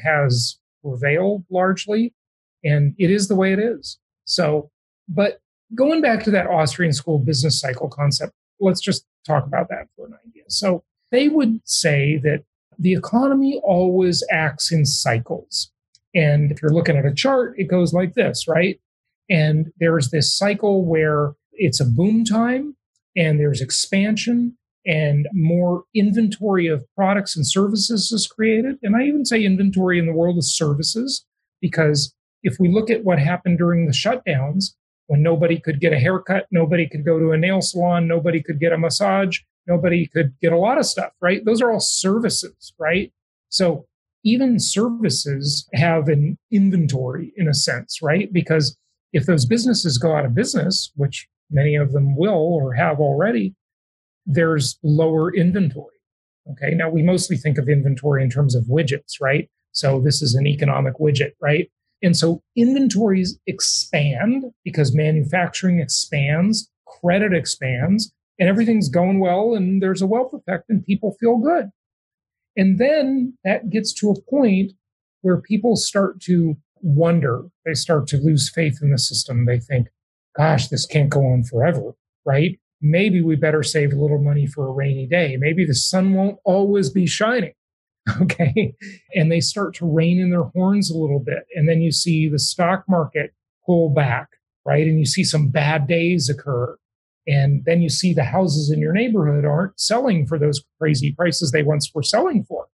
has 0.03 0.59
prevail 0.85 1.45
largely, 1.51 2.13
and 2.65 2.95
it 2.99 3.11
is 3.11 3.29
the 3.29 3.35
way 3.35 3.53
it 3.53 3.59
is. 3.59 3.99
So, 4.25 4.71
but 5.09 5.41
going 5.75 6.01
back 6.01 6.23
to 6.25 6.31
that 6.31 6.47
Austrian 6.47 6.93
school 6.93 7.19
business 7.19 7.61
cycle 7.61 7.89
concept, 7.89 8.33
let's 8.61 8.81
just 8.81 9.05
talk 9.27 9.47
about 9.47 9.69
that 9.69 9.89
for 9.97 10.07
an 10.07 10.15
idea. 10.27 10.45
So, 10.49 10.85
they 11.11 11.29
would 11.29 11.61
say 11.65 12.19
that 12.19 12.45
the 12.79 12.95
economy 12.95 13.61
always 13.65 14.25
acts 14.31 14.73
in 14.73 14.87
cycles. 14.87 15.71
And 16.15 16.51
if 16.51 16.61
you're 16.61 16.73
looking 16.73 16.97
at 16.97 17.07
a 17.07 17.15
chart, 17.15 17.55
it 17.59 17.65
goes 17.65 17.93
like 17.93 18.15
this, 18.15 18.49
right? 18.49 18.81
And 19.31 19.73
there's 19.79 20.11
this 20.11 20.37
cycle 20.37 20.85
where 20.85 21.33
it's 21.53 21.81
a 21.81 21.85
boom 21.85 22.25
time 22.25 22.77
and 23.17 23.39
there's 23.39 23.61
expansion 23.61 24.57
and 24.87 25.29
more 25.33 25.85
inventory 25.95 26.67
of 26.67 26.85
products 26.97 27.37
and 27.37 27.47
services 27.47 28.11
is 28.13 28.27
created. 28.27 28.79
And 28.83 28.97
I 28.97 29.05
even 29.05 29.25
say 29.25 29.45
inventory 29.45 29.99
in 29.99 30.07
the 30.07 30.13
world 30.13 30.39
of 30.39 30.45
services, 30.45 31.25
because 31.61 32.15
if 32.43 32.57
we 32.59 32.69
look 32.69 32.91
at 32.91 33.05
what 33.05 33.19
happened 33.19 33.59
during 33.59 33.87
the 33.87 33.93
shutdowns, 33.93 34.75
when 35.07 35.23
nobody 35.23 35.59
could 35.59 35.81
get 35.81 35.93
a 35.93 35.99
haircut, 35.99 36.47
nobody 36.51 36.89
could 36.89 37.05
go 37.05 37.19
to 37.19 37.33
a 37.33 37.37
nail 37.37 37.61
salon, 37.61 38.09
nobody 38.09 38.43
could 38.43 38.59
get 38.59 38.73
a 38.73 38.79
massage, 38.79 39.39
nobody 39.67 40.07
could 40.07 40.33
get 40.41 40.53
a 40.53 40.59
lot 40.59 40.79
of 40.79 40.87
stuff, 40.87 41.13
right? 41.21 41.45
Those 41.45 41.61
are 41.61 41.71
all 41.71 41.81
services, 41.81 42.73
right? 42.79 43.13
So 43.49 43.87
even 44.25 44.59
services 44.59 45.69
have 45.75 46.09
an 46.09 46.39
inventory 46.51 47.33
in 47.37 47.49
a 47.49 47.55
sense, 47.55 48.01
right? 48.03 48.33
Because 48.33 48.77
if 49.13 49.27
those 49.27 49.45
businesses 49.45 49.99
go 49.99 50.17
out 50.17 50.25
of 50.25 50.35
business, 50.35 50.91
which 50.97 51.29
many 51.51 51.77
of 51.77 51.93
them 51.93 52.17
will 52.17 52.31
or 52.33 52.73
have 52.73 52.99
already, 52.99 53.55
there's 54.27 54.79
lower 54.83 55.35
inventory. 55.35 55.97
Okay. 56.51 56.75
Now 56.75 56.91
we 56.91 57.03
mostly 57.03 57.37
think 57.37 57.59
of 57.59 57.69
inventory 57.69 58.23
in 58.23 58.31
terms 58.31 58.55
of 58.55 58.65
widgets, 58.65 59.21
right? 59.21 59.49
So 59.73 60.01
this 60.01 60.23
is 60.23 60.35
an 60.35 60.47
economic 60.47 60.95
widget, 60.99 61.33
right? 61.41 61.71
And 62.03 62.17
so 62.17 62.43
inventories 62.57 63.39
expand 63.47 64.45
because 64.65 64.95
manufacturing 64.95 65.79
expands, 65.79 66.69
credit 66.87 67.33
expands, 67.33 68.13
and 68.39 68.49
everything's 68.49 68.89
going 68.89 69.21
well, 69.21 69.55
and 69.55 69.81
there's 69.81 70.03
a 70.03 70.07
wealth 70.07 70.33
effect, 70.35 70.65
and 70.69 70.85
people 70.85 71.17
feel 71.21 71.37
good. 71.39 71.71
And 72.57 72.79
then 72.79 73.39
that 73.45 73.71
gets 73.71 73.93
to 73.95 74.11
a 74.11 74.21
point 74.29 74.73
where 75.21 75.41
people 75.41 75.77
start 75.77 76.21
to 76.23 76.57
wonder, 76.81 77.45
they 77.65 77.75
start 77.75 78.09
to 78.09 78.17
lose 78.17 78.51
faith 78.51 78.81
in 78.83 78.91
the 78.91 78.99
system. 78.99 79.47
They 79.47 79.61
think, 79.61 79.87
gosh, 80.37 80.69
this 80.69 80.85
can't 80.85 81.09
go 81.09 81.25
on 81.25 81.45
forever, 81.45 81.93
right? 82.25 82.59
Maybe 82.83 83.23
we 83.23 83.37
better 83.37 83.63
save 83.63 83.93
a 83.93 83.97
little 84.01 84.21
money 84.21 84.47
for 84.47 84.69
a 84.69 84.73
rainy 84.73 85.07
day. 85.07 85.37
Maybe 85.39 85.65
the 85.65 85.75
sun 85.75 86.15
won't 86.15 86.39
always 86.45 86.91
be 86.91 87.07
shining. 87.07 87.55
Okay. 88.21 88.75
And 89.15 89.31
they 89.31 89.39
start 89.39 89.77
to 89.77 89.87
rein 89.87 90.19
in 90.19 90.31
their 90.31 90.43
horns 90.43 90.91
a 90.91 90.99
little 90.99 91.21
bit. 91.21 91.45
And 91.55 91.69
then 91.69 91.81
you 91.81 91.93
see 91.93 92.29
the 92.29 92.39
stock 92.41 92.83
market 92.89 93.33
pull 93.65 93.91
back, 93.91 94.29
right? 94.65 94.85
And 94.85 94.99
you 94.99 95.07
see 95.07 95.23
some 95.23 95.51
bad 95.51 95.87
days 95.87 96.29
occur. 96.29 96.77
And 97.29 97.65
then 97.65 97.81
you 97.81 97.89
see 97.89 98.13
the 98.13 98.25
houses 98.25 98.71
in 98.73 98.81
your 98.81 98.93
neighborhood 98.93 99.45
aren't 99.45 99.79
selling 99.79 100.27
for 100.27 100.37
those 100.37 100.65
crazy 100.81 101.13
prices 101.13 101.53
they 101.53 101.63
once 101.63 101.93
were 101.95 102.03
selling 102.03 102.43
for. 102.43 102.67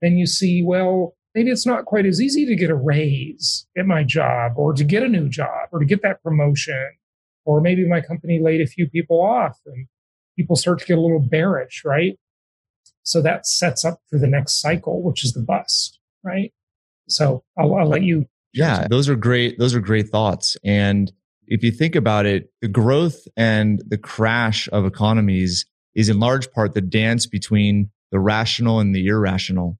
Then 0.00 0.18
you 0.18 0.26
see, 0.26 0.62
well, 0.62 1.16
maybe 1.34 1.50
it's 1.50 1.66
not 1.66 1.84
quite 1.84 2.06
as 2.06 2.20
easy 2.20 2.46
to 2.46 2.54
get 2.54 2.70
a 2.70 2.76
raise 2.76 3.66
at 3.76 3.86
my 3.86 4.04
job 4.04 4.52
or 4.56 4.72
to 4.72 4.84
get 4.84 5.02
a 5.02 5.08
new 5.08 5.28
job 5.28 5.68
or 5.72 5.80
to 5.80 5.84
get 5.84 6.02
that 6.02 6.22
promotion. 6.22 6.92
Or 7.46 7.60
maybe 7.60 7.88
my 7.88 8.02
company 8.02 8.40
laid 8.40 8.60
a 8.60 8.66
few 8.66 8.86
people 8.88 9.22
off 9.22 9.58
and 9.64 9.86
people 10.36 10.56
start 10.56 10.80
to 10.80 10.84
get 10.84 10.98
a 10.98 11.00
little 11.00 11.20
bearish, 11.20 11.82
right? 11.84 12.18
So 13.04 13.22
that 13.22 13.46
sets 13.46 13.84
up 13.84 14.00
for 14.10 14.18
the 14.18 14.26
next 14.26 14.60
cycle, 14.60 15.02
which 15.02 15.24
is 15.24 15.32
the 15.32 15.40
bust, 15.40 15.98
right? 16.24 16.52
So 17.08 17.44
I'll, 17.56 17.74
I'll 17.76 17.88
let 17.88 18.02
you. 18.02 18.26
Yeah, 18.52 18.88
those 18.90 19.08
are 19.08 19.16
great. 19.16 19.58
Those 19.58 19.74
are 19.74 19.80
great 19.80 20.08
thoughts. 20.08 20.56
And 20.64 21.12
if 21.46 21.62
you 21.62 21.70
think 21.70 21.94
about 21.94 22.26
it, 22.26 22.50
the 22.60 22.68
growth 22.68 23.28
and 23.36 23.80
the 23.86 23.98
crash 23.98 24.68
of 24.72 24.84
economies 24.84 25.64
is 25.94 26.08
in 26.08 26.18
large 26.18 26.50
part 26.52 26.74
the 26.74 26.80
dance 26.80 27.26
between 27.26 27.90
the 28.10 28.18
rational 28.18 28.80
and 28.80 28.94
the 28.94 29.06
irrational. 29.06 29.78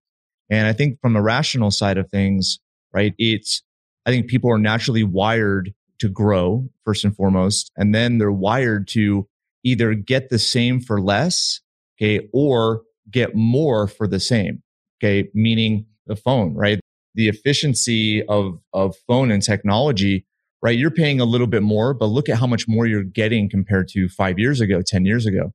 And 0.49 0.69
I 0.69 0.73
think 0.73 1.01
from 1.01 1.15
the 1.15 1.23
rational 1.23 1.73
side 1.73 1.99
of 1.99 2.09
things, 2.11 2.61
right, 2.93 3.13
it's, 3.19 3.63
I 4.05 4.11
think 4.11 4.29
people 4.29 4.53
are 4.53 4.59
naturally 4.59 5.03
wired 5.03 5.75
to 5.99 6.09
grow 6.09 6.69
first 6.85 7.05
and 7.05 7.15
foremost. 7.15 7.71
And 7.77 7.95
then 7.95 8.19
they're 8.19 8.33
wired 8.33 8.89
to 8.89 9.29
either 9.65 9.95
get 9.95 10.29
the 10.31 10.39
same 10.39 10.81
for 10.81 11.01
less, 11.01 11.61
okay, 12.01 12.29
or 12.33 12.83
get 13.11 13.35
more 13.35 13.87
for 13.87 14.07
the 14.07 14.21
same. 14.21 14.63
Okay. 14.99 15.29
Meaning 15.35 15.87
the 16.07 16.17
phone, 16.17 16.55
right? 16.55 16.81
The 17.15 17.29
efficiency 17.29 18.23
of, 18.27 18.59
of 18.73 18.97
phone 19.07 19.31
and 19.31 19.43
technology, 19.43 20.27
right? 20.63 20.79
You're 20.79 20.91
paying 20.91 21.21
a 21.21 21.25
little 21.25 21.47
bit 21.47 21.63
more, 21.63 21.95
but 21.95 22.07
look 22.07 22.29
at 22.29 22.39
how 22.39 22.47
much 22.47 22.67
more 22.69 22.87
you're 22.87 23.03
getting 23.03 23.49
compared 23.49 23.89
to 23.89 24.09
five 24.09 24.39
years 24.39 24.61
ago, 24.61 24.83
10 24.83 25.05
years 25.05 25.27
ago, 25.27 25.53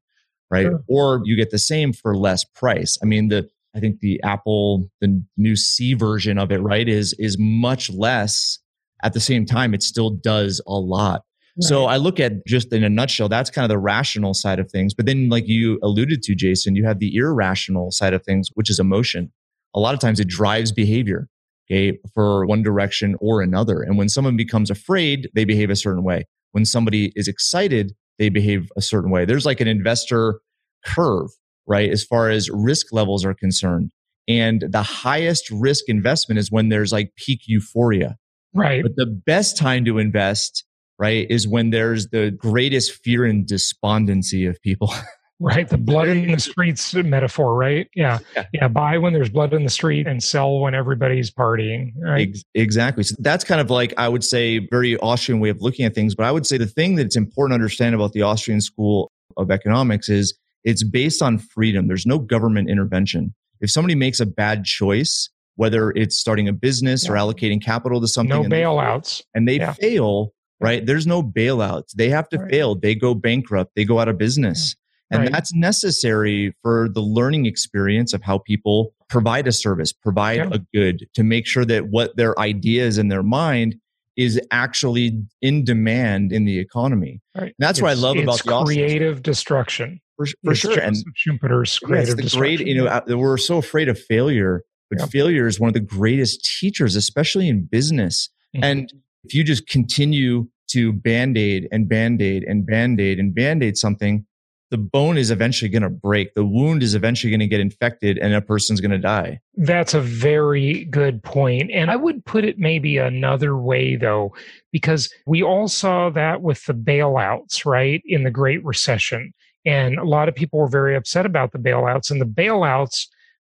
right? 0.50 0.66
Sure. 0.66 0.84
Or 0.88 1.22
you 1.24 1.36
get 1.36 1.52
the 1.52 1.60
same 1.60 1.94
for 1.94 2.16
less 2.16 2.44
price. 2.44 2.98
I 3.02 3.06
mean, 3.06 3.30
the, 3.30 3.50
I 3.76 3.80
think 3.80 4.00
the 4.00 4.22
Apple, 4.24 4.90
the 5.00 5.24
new 5.38 5.56
C 5.56 5.94
version 5.94 6.38
of 6.38 6.52
it, 6.52 6.60
right, 6.60 6.88
is, 6.88 7.14
is 7.18 7.38
much 7.40 7.90
less. 7.90 8.60
At 9.04 9.14
the 9.14 9.20
same 9.20 9.46
time, 9.46 9.74
it 9.74 9.84
still 9.84 10.12
does 10.12 10.62
a 10.68 10.74
lot. 10.74 11.24
So 11.60 11.86
I 11.86 11.98
look 11.98 12.20
at 12.20 12.46
just 12.48 12.72
in 12.74 12.84
a 12.84 12.90
nutshell, 12.90 13.28
that's 13.28 13.50
kind 13.50 13.66
of 13.66 13.70
the 13.70 13.78
rational 13.78 14.34
side 14.34 14.58
of 14.58 14.72
things. 14.72 14.94
But 14.94 15.06
then, 15.06 15.30
like 15.30 15.48
you 15.48 15.80
alluded 15.84 16.24
to, 16.24 16.36
Jason, 16.36 16.76
you 16.76 16.86
have 16.86 17.00
the 17.00 17.14
irrational 17.16 17.92
side 17.92 18.14
of 18.14 18.24
things, 18.24 18.50
which 18.54 18.70
is 18.70 18.80
emotion. 18.80 19.32
A 19.76 19.80
lot 19.80 19.94
of 19.94 20.00
times 20.00 20.20
it 20.20 20.28
drives 20.28 20.72
behavior, 20.72 21.28
okay, 21.70 22.00
for 22.14 22.46
one 22.46 22.64
direction 22.64 23.16
or 23.20 23.42
another. 23.42 23.82
And 23.82 23.98
when 23.98 24.10
someone 24.10 24.38
becomes 24.38 24.70
afraid, 24.70 25.30
they 25.36 25.44
behave 25.44 25.70
a 25.70 25.76
certain 25.76 26.04
way. 26.04 26.26
When 26.54 26.66
somebody 26.66 27.12
is 27.16 27.28
excited, 27.28 27.94
they 28.18 28.30
behave 28.30 28.70
a 28.78 28.82
certain 28.82 29.12
way. 29.12 29.26
There's 29.26 29.46
like 29.46 29.62
an 29.62 29.68
investor 29.68 30.40
curve, 30.86 31.30
right? 31.68 31.90
As 31.90 32.04
far 32.04 32.30
as 32.30 32.50
risk 32.50 32.88
levels 32.92 33.26
are 33.26 33.34
concerned. 33.34 33.92
And 34.28 34.66
the 34.70 34.84
highest 34.84 35.50
risk 35.52 35.86
investment 35.90 36.40
is 36.40 36.52
when 36.52 36.70
there's 36.70 36.92
like 36.92 37.12
peak 37.18 37.42
euphoria. 37.46 38.18
Right. 38.54 38.84
But 38.84 38.96
the 38.96 39.06
best 39.06 39.58
time 39.58 39.86
to 39.86 39.98
invest 39.98 40.66
right, 41.02 41.26
is 41.32 41.48
when 41.48 41.72
there's 41.72 42.10
the 42.10 42.30
greatest 42.30 43.04
fear 43.04 43.26
and 43.26 43.46
despondency 43.46 44.46
of 44.46 44.62
people. 44.62 44.94
right. 45.40 45.68
The 45.68 45.80
blood 45.80 46.10
in 46.10 46.32
the 46.32 46.40
streets 46.40 46.94
metaphor, 46.94 47.56
right? 47.56 47.90
Yeah. 47.96 48.20
yeah. 48.36 48.46
Yeah. 48.54 48.68
Buy 48.68 49.00
when 49.00 49.12
there's 49.12 49.30
blood 49.30 49.52
in 49.52 49.64
the 49.64 49.72
street 49.72 50.06
and 50.06 50.24
sell 50.24 50.60
when 50.60 50.76
everybody's 50.76 51.32
partying. 51.32 51.94
Right. 52.00 52.38
Exactly. 52.54 53.04
So 53.04 53.16
that's 53.18 53.44
kind 53.44 53.60
of 53.60 53.72
like, 53.72 53.96
I 53.98 54.08
would 54.08 54.24
say, 54.24 54.68
very 54.70 54.96
Austrian 54.98 55.42
way 55.42 55.50
of 55.50 55.60
looking 55.60 55.86
at 55.86 55.96
things. 55.96 56.14
But 56.14 56.28
I 56.28 56.32
would 56.32 56.46
say 56.46 56.60
the 56.60 56.68
thing 56.68 56.96
that's 56.96 57.16
important 57.16 57.54
to 57.54 57.56
understand 57.56 57.96
about 57.96 58.12
the 58.12 58.22
Austrian 58.22 58.62
school 58.62 59.12
of 59.38 59.50
economics 59.50 60.08
is 60.08 60.38
it's 60.64 60.84
based 60.84 61.24
on 61.24 61.40
freedom. 61.40 61.88
There's 61.88 62.06
no 62.06 62.20
government 62.20 62.70
intervention. 62.70 63.34
If 63.60 63.72
somebody 63.72 63.96
makes 63.96 64.20
a 64.20 64.28
bad 64.28 64.66
choice, 64.66 65.32
whether 65.56 65.92
it's 65.92 66.18
starting 66.18 66.48
a 66.48 66.54
business 66.54 67.06
yeah. 67.06 67.12
or 67.12 67.16
allocating 67.16 67.64
capital 67.64 68.02
to 68.02 68.08
something, 68.08 68.30
no 68.30 68.44
and 68.44 68.52
bailouts, 68.52 69.20
they, 69.20 69.24
and 69.38 69.48
they 69.48 69.58
yeah. 69.58 69.74
fail, 69.74 70.34
right? 70.60 70.86
There's 70.86 71.08
no 71.08 71.22
bailouts. 71.22 71.94
They 71.96 72.10
have 72.10 72.30
to 72.30 72.38
right. 72.38 72.50
fail. 72.50 72.76
They 72.76 72.96
go 72.96 73.14
bankrupt. 73.14 73.72
They 73.76 73.86
go 73.86 74.00
out 74.00 74.08
of 74.08 74.18
business. 74.18 74.76
And 75.12 75.24
right. 75.24 75.32
that's 75.32 75.54
necessary 75.54 76.56
for 76.62 76.88
the 76.88 77.02
learning 77.02 77.46
experience 77.46 78.14
of 78.14 78.22
how 78.22 78.38
people 78.38 78.94
provide 79.10 79.46
a 79.46 79.52
service, 79.52 79.92
provide 79.92 80.38
yeah. 80.38 80.50
a 80.54 80.60
good 80.74 81.06
to 81.16 81.24
make 81.24 81.46
sure 81.46 81.66
that 81.66 81.90
what 81.90 82.16
their 82.16 82.40
ideas 82.40 82.98
in 82.98 83.10
their 83.10 83.22
mind 83.22 83.76
is 84.16 84.40
actually 84.52 85.22
in 85.42 85.66
demand 85.66 86.32
in 86.32 86.46
the 86.46 86.60
economy. 86.60 87.20
Right. 87.38 87.54
that's 87.60 87.80
it's, 87.80 87.82
what 87.82 87.92
I 87.92 87.94
love 87.94 88.18
about 88.18 88.44
the 88.44 88.64
creative 88.64 89.22
destruction. 89.22 90.00
For, 90.18 90.28
for 90.44 90.56
sure. 90.56 90.80
And 90.80 90.96
Schumpeter's 91.18 91.80
creative 91.80 92.18
the 92.18 92.34
great, 92.38 92.60
you 92.62 92.76
know, 92.76 92.86
uh, 92.86 93.02
we're 93.08 93.38
so 93.38 93.58
afraid 93.58 93.90
of 93.90 94.00
failure, 94.00 94.64
but 94.92 95.00
yeah. 95.00 95.06
failure 95.08 95.48
is 95.48 95.60
one 95.60 95.70
of 95.70 95.74
the 95.74 95.80
greatest 95.80 96.44
teachers, 96.60 96.96
especially 96.96 97.48
in 97.48 97.64
business. 97.64 98.30
Mm-hmm. 98.56 98.64
And 98.64 98.94
if 99.24 99.34
you 99.34 99.44
just 99.44 99.66
continue 99.68 100.48
to 100.68 100.94
band 100.94 101.38
aid 101.38 101.68
and 101.72 101.90
band 101.90 102.22
aid 102.22 102.44
and 102.44 102.66
band 102.66 103.00
aid 103.00 103.18
and 103.18 103.34
band 103.34 103.64
aid 103.64 103.78
something, 103.78 104.26
the 104.70 104.78
bone 104.78 105.18
is 105.18 105.32
eventually 105.32 105.70
going 105.70 105.82
to 105.82 105.90
break. 105.90 106.34
The 106.34 106.46
wound 106.46 106.84
is 106.84 106.96
eventually 106.96 107.32
going 107.32 107.42
to 107.42 107.48
get 107.48 107.60
infected 107.60 108.18
and 108.18 108.34
a 108.34 108.42
person's 108.42 108.80
going 108.80 108.92
to 108.92 108.98
die. 108.98 109.40
That's 109.56 109.94
a 109.94 110.02
very 110.02 110.86
good 110.86 111.24
point. 111.24 111.72
And 111.72 111.90
I 111.92 111.98
would 111.98 112.26
put 112.26 112.46
it 112.46 112.58
maybe 112.58 112.98
another 112.98 113.58
way, 113.58 113.96
though, 113.96 114.34
because 114.72 115.14
we 115.26 115.44
all 115.44 115.68
saw 115.68 116.10
that 116.12 116.42
with 116.42 116.66
the 116.66 116.74
bailouts, 116.74 117.66
right, 117.66 118.02
in 118.06 118.24
the 118.24 118.32
Great 118.32 118.64
Recession. 118.64 119.34
And 119.66 120.00
a 120.00 120.06
lot 120.06 120.30
of 120.30 120.36
people 120.36 120.60
were 120.60 120.68
very 120.68 120.96
upset 120.96 121.26
about 121.26 121.52
the 121.52 121.60
bailouts, 121.60 122.10
and 122.10 122.20
the 122.20 122.26
bailouts 122.26 123.08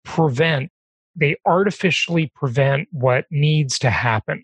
prevent, 0.04 0.72
they 1.16 1.36
artificially 1.46 2.32
prevent 2.36 2.88
what 2.92 3.26
needs 3.32 3.78
to 3.80 3.90
happen. 3.90 4.44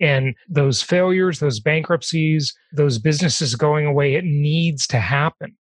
And 0.00 0.34
those 0.48 0.82
failures, 0.82 1.38
those 1.38 1.60
bankruptcies, 1.60 2.54
those 2.72 2.98
businesses 2.98 3.54
going 3.54 3.86
away, 3.86 4.14
it 4.14 4.24
needs 4.24 4.86
to 4.88 4.98
happen. 4.98 5.56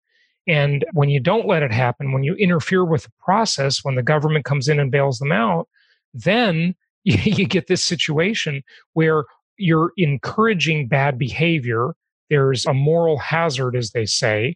And 0.47 0.85
when 0.93 1.09
you 1.09 1.19
don't 1.19 1.45
let 1.45 1.61
it 1.61 1.71
happen, 1.71 2.11
when 2.11 2.23
you 2.23 2.35
interfere 2.35 2.85
with 2.85 3.03
the 3.03 3.11
process, 3.19 3.83
when 3.83 3.95
the 3.95 4.03
government 4.03 4.45
comes 4.45 4.67
in 4.67 4.79
and 4.79 4.91
bails 4.91 5.19
them 5.19 5.31
out, 5.31 5.67
then 6.13 6.73
you, 7.03 7.45
get 7.45 7.67
this 7.67 7.83
situation 7.83 8.63
where 8.93 9.25
you're 9.57 9.91
encouraging 9.97 10.87
bad 10.87 11.17
behavior. 11.17 11.95
There's 12.29 12.65
a 12.65 12.73
moral 12.73 13.17
hazard, 13.17 13.75
as 13.75 13.91
they 13.91 14.05
say. 14.05 14.55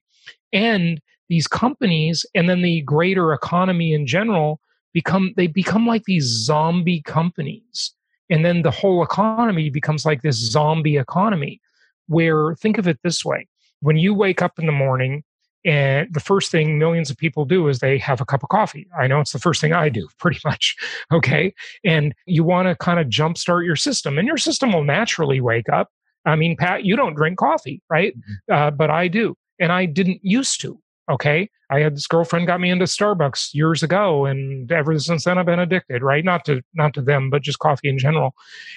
And 0.51 1.01
these 1.29 1.47
companies 1.47 2.25
and 2.35 2.49
then 2.49 2.61
the 2.61 2.81
greater 2.81 3.33
economy 3.33 3.93
in 3.93 4.05
general 4.05 4.59
become, 4.93 5.33
they 5.35 5.47
become 5.47 5.85
like 5.87 6.03
these 6.05 6.25
zombie 6.25 7.01
companies 7.01 7.93
and 8.29 8.45
then 8.45 8.61
the 8.61 8.71
whole 8.71 9.03
economy 9.03 9.69
becomes 9.69 10.05
like 10.05 10.21
this 10.21 10.37
zombie 10.37 10.97
economy 10.97 11.59
where 12.07 12.55
think 12.55 12.77
of 12.77 12.87
it 12.87 12.99
this 13.03 13.23
way 13.23 13.47
when 13.81 13.97
you 13.97 14.13
wake 14.13 14.41
up 14.41 14.57
in 14.57 14.65
the 14.65 14.71
morning 14.71 15.23
and 15.65 16.13
the 16.13 16.19
first 16.19 16.51
thing 16.51 16.77
millions 16.77 17.09
of 17.09 17.17
people 17.17 17.45
do 17.45 17.67
is 17.67 17.79
they 17.79 17.97
have 17.97 18.19
a 18.19 18.25
cup 18.25 18.43
of 18.43 18.49
coffee. 18.49 18.87
I 18.97 19.07
know 19.07 19.19
it's 19.19 19.31
the 19.31 19.39
first 19.39 19.61
thing 19.61 19.73
I 19.73 19.89
do, 19.89 20.07
pretty 20.19 20.39
much. 20.43 20.75
Okay. 21.11 21.53
And 21.83 22.13
you 22.25 22.43
want 22.43 22.67
to 22.67 22.75
kind 22.75 22.99
of 22.99 23.07
jumpstart 23.07 23.65
your 23.65 23.75
system, 23.75 24.17
and 24.17 24.27
your 24.27 24.37
system 24.37 24.73
will 24.73 24.83
naturally 24.83 25.39
wake 25.39 25.69
up. 25.69 25.89
I 26.25 26.35
mean, 26.35 26.55
Pat, 26.57 26.85
you 26.85 26.95
don't 26.95 27.15
drink 27.15 27.37
coffee, 27.37 27.81
right? 27.89 28.13
Mm-hmm. 28.17 28.53
Uh, 28.53 28.71
but 28.71 28.89
I 28.89 29.07
do. 29.07 29.35
And 29.59 29.71
I 29.71 29.85
didn't 29.85 30.19
used 30.21 30.59
to. 30.61 30.79
Okay. 31.11 31.49
I 31.69 31.79
had 31.79 31.95
this 31.95 32.07
girlfriend 32.07 32.47
got 32.47 32.61
me 32.61 32.69
into 32.69 32.85
Starbucks 32.85 33.53
years 33.53 33.83
ago, 33.83 34.25
and 34.25 34.71
ever 34.71 34.97
since 34.99 35.25
then 35.25 35.37
I've 35.37 35.45
been 35.45 35.59
addicted, 35.59 36.01
right? 36.03 36.23
Not 36.23 36.45
to 36.45 36.61
not 36.73 36.93
to 36.93 37.01
them, 37.01 37.29
but 37.29 37.41
just 37.41 37.59
coffee 37.59 37.89
in 37.89 37.97
general. 37.97 38.35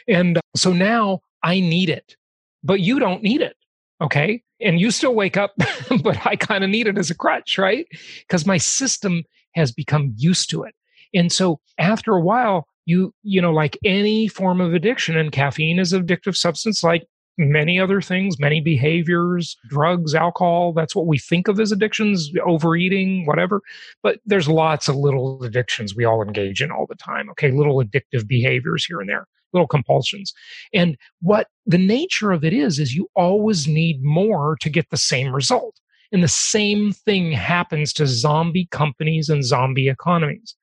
And 0.09 0.39
uh, 0.39 0.41
so 0.57 0.73
now 0.73 1.21
I 1.43 1.61
need 1.61 1.89
it. 1.91 2.17
but 2.65 2.81
you 2.81 2.99
don't 2.99 3.23
need 3.23 3.41
it. 3.43 3.57
Okay. 4.01 4.43
And 4.61 4.81
you 4.81 4.91
still 4.91 5.15
wake 5.15 5.37
up, 5.37 5.53
but 6.03 6.27
I 6.27 6.37
kind 6.37 6.65
of 6.65 6.71
need 6.71 6.87
it 6.87 6.99
as 6.99 7.11
a 7.11 7.15
crutch, 7.15 7.59
right? 7.59 7.87
Because 8.21 8.47
my 8.47 8.59
system 8.59 9.23
has 9.55 9.73
become 9.73 10.13
used 10.17 10.51
to 10.51 10.65
it. 10.65 10.75
And 11.15 11.33
so 11.33 11.61
after 11.79 12.13
a 12.13 12.21
while, 12.21 12.67
you, 12.87 13.15
you 13.23 13.41
know, 13.41 13.53
like 13.53 13.79
any 13.85 14.29
form 14.29 14.61
of 14.61 14.75
addiction, 14.75 15.17
and 15.17 15.33
caffeine 15.33 15.79
is 15.79 15.93
an 15.93 16.07
addictive 16.07 16.37
substance 16.37 16.83
like 16.83 17.07
many 17.39 17.79
other 17.79 18.01
things, 18.01 18.39
many 18.39 18.61
behaviors, 18.61 19.57
drugs, 19.69 20.15
alcohol. 20.15 20.73
That's 20.73 20.97
what 20.97 21.07
we 21.07 21.19
think 21.19 21.49
of 21.49 21.61
as 21.61 21.73
addictions, 21.73 22.31
overeating, 22.45 23.27
whatever. 23.27 23.61
But 24.03 24.21
there's 24.25 24.49
lots 24.49 24.89
of 24.89 24.97
little 24.97 25.43
addictions 25.45 25.95
we 25.95 26.05
all 26.05 26.23
engage 26.23 26.63
in 26.63 26.71
all 26.71 26.87
the 26.87 26.95
time. 26.95 27.29
Okay. 27.31 27.51
Little 27.51 27.83
addictive 27.83 28.27
behaviors 28.27 28.85
here 28.85 29.01
and 29.01 29.09
there, 29.09 29.27
little 29.53 29.69
compulsions. 29.69 30.33
And 30.73 30.97
what 31.21 31.49
the 31.67 31.79
nature 31.79 32.33
of 32.33 32.45
it 32.45 32.53
is, 32.53 32.79
is 32.79 32.95
you 32.95 33.09
always 33.15 33.69
need 33.69 34.03
more 34.03 34.57
to 34.61 34.71
get 34.71 34.91
the 34.91 34.97
same 34.97 35.35
result. 35.35 35.79
And 36.13 36.23
the 36.23 36.29
same 36.29 36.93
thing 36.93 37.33
happens 37.33 37.93
to 37.95 38.07
zombie 38.07 38.69
companies 38.71 39.29
and 39.29 39.45
zombie 39.45 39.89
economies. 39.89 40.55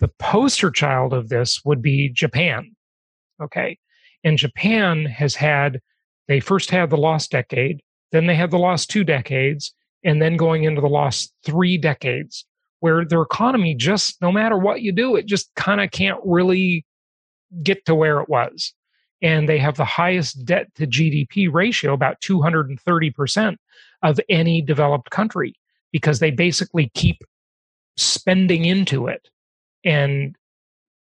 The 0.00 0.08
poster 0.18 0.70
child 0.70 1.12
of 1.12 1.28
this 1.28 1.64
would 1.64 1.80
be 1.80 2.10
Japan. 2.10 2.74
Okay. 3.42 3.78
And 4.24 4.36
Japan 4.36 5.06
has 5.06 5.34
had 5.34 5.80
they 6.28 6.40
first 6.40 6.70
had 6.70 6.90
the 6.90 6.96
lost 6.96 7.30
decade, 7.30 7.82
then 8.12 8.26
they 8.26 8.34
had 8.34 8.50
the 8.50 8.58
lost 8.58 8.90
two 8.90 9.04
decades, 9.04 9.74
and 10.04 10.22
then 10.22 10.36
going 10.36 10.64
into 10.64 10.80
the 10.80 10.88
lost 10.88 11.32
three 11.44 11.76
decades, 11.76 12.46
where 12.80 13.04
their 13.04 13.22
economy 13.22 13.74
just, 13.74 14.20
no 14.22 14.30
matter 14.30 14.56
what 14.56 14.82
you 14.82 14.92
do, 14.92 15.16
it 15.16 15.26
just 15.26 15.52
kind 15.56 15.80
of 15.80 15.90
can't 15.90 16.20
really 16.24 16.84
get 17.62 17.84
to 17.86 17.94
where 17.94 18.20
it 18.20 18.28
was. 18.28 18.72
And 19.20 19.48
they 19.48 19.58
have 19.58 19.76
the 19.76 19.84
highest 19.84 20.44
debt 20.44 20.72
to 20.76 20.86
GDP 20.86 21.52
ratio, 21.52 21.92
about 21.92 22.20
230% 22.20 23.56
of 24.02 24.20
any 24.28 24.62
developed 24.62 25.10
country, 25.10 25.54
because 25.90 26.20
they 26.20 26.30
basically 26.30 26.90
keep 26.94 27.24
spending 27.96 28.64
into 28.64 29.08
it. 29.08 29.28
And 29.84 30.36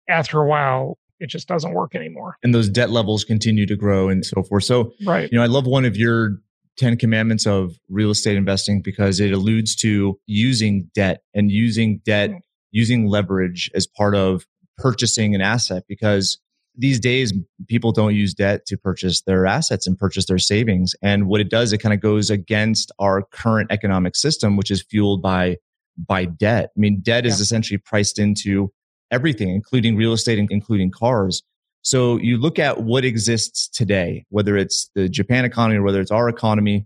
after 0.10 0.40
a 0.40 0.48
while, 0.48 0.98
it 1.20 1.30
just 1.30 1.48
doesn't 1.48 1.74
work 1.74 1.96
anymore. 1.96 2.38
And 2.44 2.54
those 2.54 2.70
debt 2.70 2.90
levels 2.90 3.24
continue 3.24 3.66
to 3.66 3.76
grow 3.76 4.10
and 4.10 4.26
so 4.26 4.44
forth. 4.44 4.64
So, 4.64 4.94
right. 5.06 5.30
you 5.32 5.38
know, 5.38 5.44
I 5.44 5.48
love 5.48 5.66
one 5.66 5.86
of 5.86 5.98
your 5.98 6.40
10 6.78 6.98
commandments 6.98 7.46
of 7.48 7.76
real 7.90 8.12
estate 8.12 8.38
investing 8.38 8.82
because 8.82 9.20
it 9.20 9.32
alludes 9.32 9.76
to 9.78 10.20
using 10.28 10.90
debt 10.94 11.22
and 11.34 11.52
using 11.52 12.02
debt, 12.06 12.30
mm-hmm. 12.30 12.40
using 12.72 13.08
leverage 13.08 13.70
as 13.74 13.88
part 13.88 14.16
of 14.16 14.46
purchasing 14.78 15.34
an 15.34 15.42
asset 15.42 15.84
because 15.88 16.38
these 16.78 17.00
days 17.00 17.34
people 17.68 17.92
don't 17.92 18.14
use 18.14 18.36
debt 18.36 18.66
to 18.68 18.78
purchase 18.78 19.24
their 19.24 19.48
assets 19.48 19.88
and 19.88 19.98
purchase 19.98 20.28
their 20.28 20.38
savings. 20.38 20.96
And 21.02 21.28
what 21.28 21.42
it 21.42 21.50
does, 21.50 21.74
it 21.74 21.80
kind 21.80 21.94
of 21.94 22.00
goes 22.00 22.30
against 22.30 22.92
our 23.00 23.24
current 23.32 23.72
economic 23.72 24.16
system, 24.16 24.56
which 24.56 24.70
is 24.70 24.84
fueled 24.84 25.22
by 25.22 25.58
by 25.98 26.26
debt. 26.26 26.70
I 26.78 26.80
mean, 26.80 27.02
debt 27.02 27.26
yeah. 27.26 27.32
is 27.32 27.40
essentially 27.40 27.80
priced 27.80 28.20
into 28.20 28.72
everything, 29.12 29.50
including 29.50 29.96
real 29.96 30.14
estate 30.14 30.40
and 30.40 30.50
including 30.52 30.92
cars. 30.92 31.44
So 31.82 32.18
you 32.18 32.38
look 32.38 32.60
at 32.60 32.84
what 32.84 33.06
exists 33.06 33.68
today, 33.70 34.26
whether 34.30 34.58
it's 34.58 34.90
the 34.96 35.08
Japan 35.08 35.46
economy 35.46 35.80
or 35.80 35.84
whether 35.84 36.02
it's 36.02 36.12
our 36.12 36.28
economy, 36.28 36.86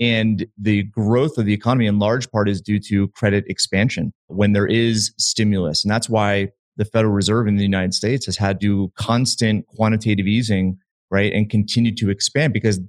and 0.00 0.46
the 0.58 0.82
growth 0.84 1.38
of 1.38 1.46
the 1.46 1.54
economy 1.54 1.86
in 1.86 1.98
large 1.98 2.30
part 2.30 2.48
is 2.48 2.60
due 2.60 2.80
to 2.80 3.08
credit 3.08 3.44
expansion 3.46 4.12
when 4.26 4.52
there 4.52 4.66
is 4.66 5.12
stimulus. 5.16 5.84
And 5.84 5.90
that's 5.90 6.08
why 6.08 6.48
the 6.76 6.84
Federal 6.84 7.12
Reserve 7.12 7.46
in 7.46 7.56
the 7.56 7.62
United 7.62 7.94
States 7.94 8.26
has 8.26 8.36
had 8.36 8.60
to 8.62 8.90
constant 8.96 9.66
quantitative 9.68 10.26
easing, 10.26 10.78
right? 11.10 11.32
And 11.32 11.48
continue 11.48 11.94
to 11.96 12.10
expand 12.10 12.52
because 12.52 12.80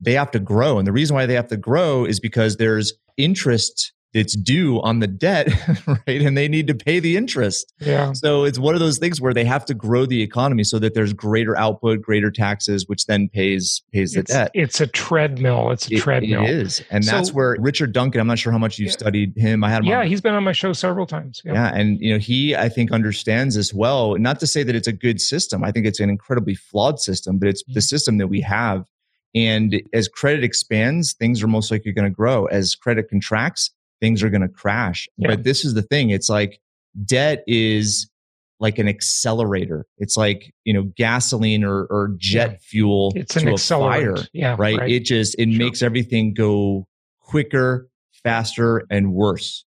they 0.00 0.14
have 0.14 0.30
to 0.30 0.38
grow. 0.38 0.78
And 0.78 0.86
the 0.86 0.92
reason 0.92 1.14
why 1.14 1.26
they 1.26 1.34
have 1.34 1.48
to 1.48 1.56
grow 1.56 2.04
is 2.04 2.18
because 2.18 2.56
there's 2.56 2.94
interest 3.16 3.92
it's 4.14 4.36
due 4.36 4.80
on 4.82 5.00
the 5.00 5.06
debt, 5.06 5.48
right? 5.86 6.22
And 6.22 6.38
they 6.38 6.48
need 6.48 6.68
to 6.68 6.74
pay 6.74 7.00
the 7.00 7.16
interest. 7.16 7.72
Yeah. 7.80 8.12
So 8.12 8.44
it's 8.44 8.58
one 8.58 8.74
of 8.74 8.80
those 8.80 8.98
things 8.98 9.20
where 9.20 9.34
they 9.34 9.44
have 9.44 9.64
to 9.66 9.74
grow 9.74 10.06
the 10.06 10.22
economy 10.22 10.62
so 10.64 10.78
that 10.78 10.94
there's 10.94 11.12
greater 11.12 11.58
output, 11.58 12.00
greater 12.00 12.30
taxes, 12.30 12.88
which 12.88 13.06
then 13.06 13.28
pays 13.28 13.82
pays 13.92 14.12
the 14.12 14.20
it's, 14.20 14.32
debt. 14.32 14.50
It's 14.54 14.80
a 14.80 14.86
treadmill. 14.86 15.70
It's 15.72 15.90
a 15.90 15.94
it, 15.94 16.00
treadmill. 16.00 16.44
It 16.44 16.50
is, 16.50 16.82
and 16.90 17.04
so, 17.04 17.10
that's 17.10 17.32
where 17.32 17.56
Richard 17.58 17.92
Duncan. 17.92 18.20
I'm 18.20 18.26
not 18.28 18.38
sure 18.38 18.52
how 18.52 18.58
much 18.58 18.78
you've 18.78 18.88
yeah. 18.88 18.92
studied 18.92 19.36
him. 19.36 19.64
I 19.64 19.70
had 19.70 19.82
him. 19.82 19.86
Yeah, 19.86 20.00
on, 20.00 20.06
he's 20.06 20.20
been 20.20 20.34
on 20.34 20.44
my 20.44 20.52
show 20.52 20.72
several 20.72 21.06
times. 21.06 21.42
Yeah. 21.44 21.54
yeah, 21.54 21.74
and 21.74 22.00
you 22.00 22.12
know 22.12 22.18
he 22.18 22.54
I 22.54 22.68
think 22.68 22.92
understands 22.92 23.56
this 23.56 23.74
well. 23.74 24.16
Not 24.16 24.38
to 24.40 24.46
say 24.46 24.62
that 24.62 24.74
it's 24.74 24.88
a 24.88 24.92
good 24.92 25.20
system. 25.20 25.64
I 25.64 25.72
think 25.72 25.86
it's 25.86 26.00
an 26.00 26.08
incredibly 26.08 26.54
flawed 26.54 27.00
system, 27.00 27.38
but 27.38 27.48
it's 27.48 27.64
the 27.64 27.72
mm-hmm. 27.72 27.80
system 27.80 28.18
that 28.18 28.28
we 28.28 28.40
have. 28.42 28.86
And 29.34 29.82
as 29.92 30.06
credit 30.06 30.44
expands, 30.44 31.12
things 31.14 31.42
are 31.42 31.48
most 31.48 31.70
likely 31.70 31.90
going 31.90 32.08
to 32.08 32.14
grow. 32.14 32.46
As 32.46 32.76
credit 32.76 33.10
contracts, 33.10 33.70
things 34.04 34.22
are 34.22 34.28
going 34.28 34.42
to 34.42 34.48
crash. 34.48 35.08
Yeah. 35.16 35.28
But 35.28 35.44
this 35.44 35.64
is 35.64 35.72
the 35.72 35.80
thing. 35.80 36.10
It's 36.10 36.28
like 36.28 36.60
debt 37.06 37.42
is 37.46 38.06
like 38.60 38.78
an 38.78 38.86
accelerator. 38.86 39.86
It's 39.96 40.14
like, 40.14 40.52
you 40.64 40.74
know, 40.74 40.82
gasoline 40.94 41.64
or, 41.64 41.86
or 41.86 42.14
jet 42.18 42.50
yeah. 42.50 42.56
fuel 42.60 43.12
it's 43.16 43.34
an 43.36 43.48
accelerator. 43.48 44.16
Fire, 44.16 44.26
yeah. 44.34 44.56
Right? 44.58 44.78
right? 44.78 44.90
It 44.90 45.04
just, 45.04 45.34
it 45.38 45.50
sure. 45.50 45.58
makes 45.58 45.80
everything 45.80 46.34
go 46.34 46.86
quicker, 47.20 47.88
faster, 48.22 48.84
and 48.90 49.14
worse. 49.14 49.64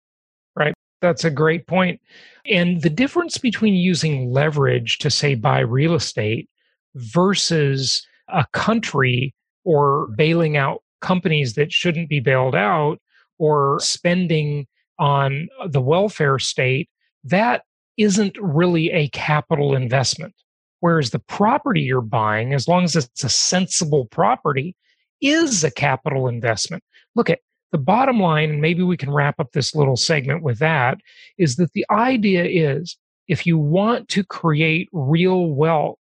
Right. 0.56 0.74
That's 1.02 1.26
a 1.26 1.30
great 1.30 1.68
point. 1.68 2.00
And 2.46 2.82
the 2.82 2.90
difference 2.90 3.38
between 3.38 3.74
using 3.74 4.32
leverage 4.32 4.98
to 5.00 5.10
say 5.10 5.36
buy 5.36 5.60
real 5.60 5.94
estate 5.94 6.48
versus 6.96 8.08
a 8.30 8.46
country 8.54 9.36
or 9.66 10.08
bailing 10.16 10.56
out 10.56 10.84
companies 11.02 11.56
that 11.56 11.74
shouldn't 11.74 12.08
be 12.08 12.22
bailed 12.22 12.56
out 12.56 13.00
or 13.42 13.80
spending 13.80 14.68
on 15.00 15.50
the 15.68 15.82
welfare 15.82 16.38
state, 16.38 16.88
that 17.24 17.64
isn't 17.98 18.38
really 18.40 18.92
a 18.92 19.08
capital 19.10 19.76
investment. 19.76 20.36
Whereas 20.80 21.10
the 21.10 21.20
property 21.20 21.82
you're 21.82 22.02
buying, 22.02 22.54
as 22.54 22.68
long 22.68 22.84
as 22.84 22.96
it's 22.96 23.24
a 23.24 23.30
sensible 23.30 24.06
property, 24.06 24.76
is 25.22 25.64
a 25.64 25.72
capital 25.72 26.28
investment. 26.28 26.84
Look 27.16 27.32
at 27.32 27.40
the 27.72 27.80
bottom 27.80 28.20
line, 28.20 28.52
and 28.52 28.62
maybe 28.62 28.84
we 28.84 28.96
can 28.96 29.12
wrap 29.12 29.40
up 29.40 29.54
this 29.54 29.74
little 29.74 29.98
segment 29.98 30.44
with 30.44 30.60
that, 30.60 31.00
is 31.40 31.56
that 31.56 31.74
the 31.74 31.86
idea 31.90 32.44
is 32.46 32.96
if 33.28 33.48
you 33.48 33.58
want 33.58 34.08
to 34.10 34.24
create 34.24 34.88
real 34.92 35.48
wealth, 35.48 35.98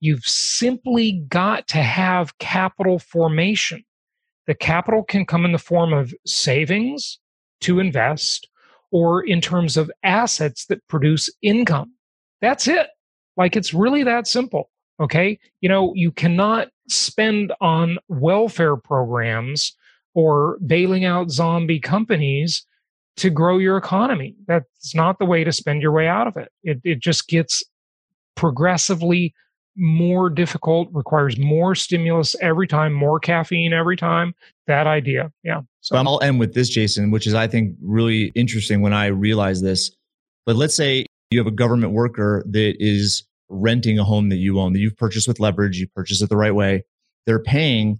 you've 0.00 0.24
simply 0.24 1.24
got 1.28 1.68
to 1.68 1.78
have 1.78 2.36
capital 2.38 2.98
formation. 2.98 3.84
The 4.46 4.54
capital 4.54 5.02
can 5.02 5.26
come 5.26 5.44
in 5.44 5.52
the 5.52 5.58
form 5.58 5.92
of 5.92 6.14
savings 6.24 7.18
to 7.62 7.80
invest 7.80 8.48
or 8.90 9.24
in 9.24 9.40
terms 9.40 9.76
of 9.76 9.90
assets 10.02 10.66
that 10.66 10.86
produce 10.88 11.30
income. 11.42 11.92
That's 12.40 12.68
it. 12.68 12.88
Like 13.36 13.56
it's 13.56 13.74
really 13.74 14.02
that 14.04 14.26
simple. 14.26 14.70
Okay. 15.00 15.38
You 15.60 15.68
know, 15.68 15.92
you 15.94 16.10
cannot 16.10 16.68
spend 16.88 17.52
on 17.60 17.98
welfare 18.08 18.76
programs 18.76 19.76
or 20.14 20.58
bailing 20.66 21.04
out 21.04 21.30
zombie 21.30 21.80
companies 21.80 22.64
to 23.16 23.30
grow 23.30 23.58
your 23.58 23.76
economy. 23.76 24.36
That's 24.46 24.94
not 24.94 25.18
the 25.18 25.26
way 25.26 25.44
to 25.44 25.52
spend 25.52 25.82
your 25.82 25.92
way 25.92 26.06
out 26.06 26.26
of 26.26 26.36
it. 26.36 26.50
It, 26.62 26.80
it 26.84 27.00
just 27.00 27.28
gets 27.28 27.62
progressively 28.34 29.34
more 29.76 30.30
difficult, 30.30 30.88
requires 30.92 31.38
more 31.38 31.74
stimulus 31.74 32.34
every 32.40 32.66
time, 32.66 32.92
more 32.92 33.20
caffeine 33.20 33.72
every 33.72 33.96
time. 33.96 34.34
That 34.66 34.86
idea. 34.86 35.32
Yeah. 35.44 35.60
So 35.80 35.96
I'll 35.96 36.20
end 36.22 36.40
with 36.40 36.54
this, 36.54 36.68
Jason, 36.68 37.10
which 37.10 37.26
is, 37.26 37.34
I 37.34 37.46
think, 37.46 37.76
really 37.80 38.32
interesting 38.34 38.80
when 38.80 38.92
I 38.92 39.06
realize 39.06 39.62
this. 39.62 39.90
But 40.44 40.56
let's 40.56 40.74
say 40.74 41.06
you 41.30 41.38
have 41.38 41.46
a 41.46 41.52
government 41.52 41.92
worker 41.92 42.44
that 42.48 42.76
is 42.78 43.24
renting 43.48 43.98
a 43.98 44.04
home 44.04 44.28
that 44.30 44.36
you 44.36 44.58
own, 44.58 44.72
that 44.72 44.80
you've 44.80 44.96
purchased 44.96 45.28
with 45.28 45.40
leverage, 45.40 45.78
you 45.78 45.86
purchased 45.88 46.22
it 46.22 46.28
the 46.28 46.36
right 46.36 46.54
way. 46.54 46.84
They're 47.26 47.42
paying, 47.42 47.98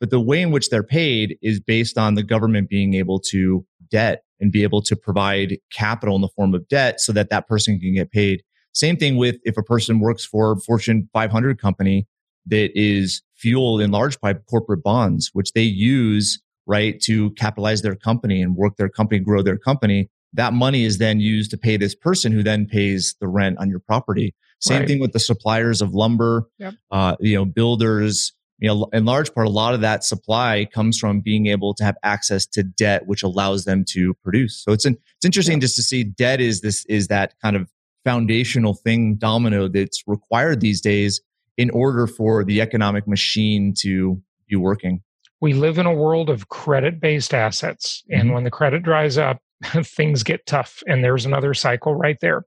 but 0.00 0.10
the 0.10 0.20
way 0.20 0.42
in 0.42 0.50
which 0.50 0.70
they're 0.70 0.82
paid 0.82 1.38
is 1.42 1.60
based 1.60 1.98
on 1.98 2.14
the 2.14 2.22
government 2.22 2.68
being 2.68 2.94
able 2.94 3.20
to 3.20 3.64
debt 3.90 4.22
and 4.40 4.52
be 4.52 4.62
able 4.62 4.82
to 4.82 4.94
provide 4.96 5.58
capital 5.72 6.14
in 6.14 6.22
the 6.22 6.28
form 6.28 6.54
of 6.54 6.66
debt 6.68 7.00
so 7.00 7.12
that 7.12 7.30
that 7.30 7.48
person 7.48 7.78
can 7.80 7.94
get 7.94 8.10
paid. 8.10 8.42
Same 8.72 8.96
thing 8.96 9.16
with 9.16 9.36
if 9.44 9.56
a 9.56 9.62
person 9.62 10.00
works 10.00 10.24
for 10.24 10.52
a 10.52 10.56
Fortune 10.56 11.08
500 11.12 11.60
company 11.60 12.06
that 12.46 12.70
is 12.74 13.22
fueled 13.36 13.80
in 13.80 13.90
large 13.90 14.20
by 14.20 14.34
corporate 14.34 14.82
bonds, 14.82 15.30
which 15.32 15.52
they 15.52 15.62
use, 15.62 16.40
right, 16.66 17.00
to 17.02 17.30
capitalize 17.32 17.82
their 17.82 17.96
company 17.96 18.42
and 18.42 18.56
work 18.56 18.76
their 18.76 18.88
company, 18.88 19.20
grow 19.20 19.42
their 19.42 19.58
company. 19.58 20.08
That 20.32 20.52
money 20.52 20.84
is 20.84 20.98
then 20.98 21.20
used 21.20 21.50
to 21.52 21.58
pay 21.58 21.76
this 21.76 21.94
person 21.94 22.32
who 22.32 22.42
then 22.42 22.66
pays 22.66 23.14
the 23.20 23.28
rent 23.28 23.58
on 23.58 23.70
your 23.70 23.80
property. 23.80 24.34
Same 24.60 24.80
right. 24.80 24.88
thing 24.88 25.00
with 25.00 25.12
the 25.12 25.20
suppliers 25.20 25.80
of 25.80 25.94
lumber, 25.94 26.48
yep. 26.58 26.74
uh, 26.90 27.16
you 27.20 27.36
know, 27.36 27.44
builders, 27.44 28.32
you 28.58 28.68
know, 28.68 28.88
in 28.92 29.04
large 29.04 29.32
part, 29.32 29.46
a 29.46 29.50
lot 29.50 29.74
of 29.74 29.80
that 29.82 30.02
supply 30.02 30.66
comes 30.74 30.98
from 30.98 31.20
being 31.20 31.46
able 31.46 31.74
to 31.74 31.84
have 31.84 31.96
access 32.02 32.44
to 32.46 32.64
debt, 32.64 33.06
which 33.06 33.22
allows 33.22 33.64
them 33.64 33.84
to 33.90 34.14
produce. 34.14 34.62
So 34.62 34.72
it's 34.72 34.84
an, 34.84 34.96
it's 35.16 35.24
interesting 35.24 35.60
just 35.60 35.76
to 35.76 35.82
see 35.82 36.02
debt 36.02 36.40
is 36.40 36.60
this, 36.60 36.84
is 36.86 37.06
that 37.06 37.34
kind 37.40 37.54
of 37.54 37.70
foundational 38.08 38.72
thing 38.72 39.16
domino 39.16 39.68
that's 39.68 40.02
required 40.06 40.62
these 40.62 40.80
days 40.80 41.20
in 41.58 41.68
order 41.68 42.06
for 42.06 42.42
the 42.42 42.62
economic 42.62 43.06
machine 43.06 43.74
to 43.76 44.18
be 44.48 44.56
working. 44.56 45.02
We 45.42 45.52
live 45.52 45.76
in 45.76 45.84
a 45.84 45.92
world 45.92 46.30
of 46.30 46.48
credit 46.48 47.00
based 47.00 47.34
assets. 47.34 48.02
And 48.08 48.22
mm-hmm. 48.22 48.32
when 48.32 48.44
the 48.44 48.50
credit 48.50 48.82
dries 48.82 49.18
up, 49.18 49.42
things 49.82 50.22
get 50.22 50.46
tough. 50.46 50.82
And 50.86 51.04
there's 51.04 51.26
another 51.26 51.52
cycle 51.52 51.94
right 51.94 52.16
there. 52.22 52.46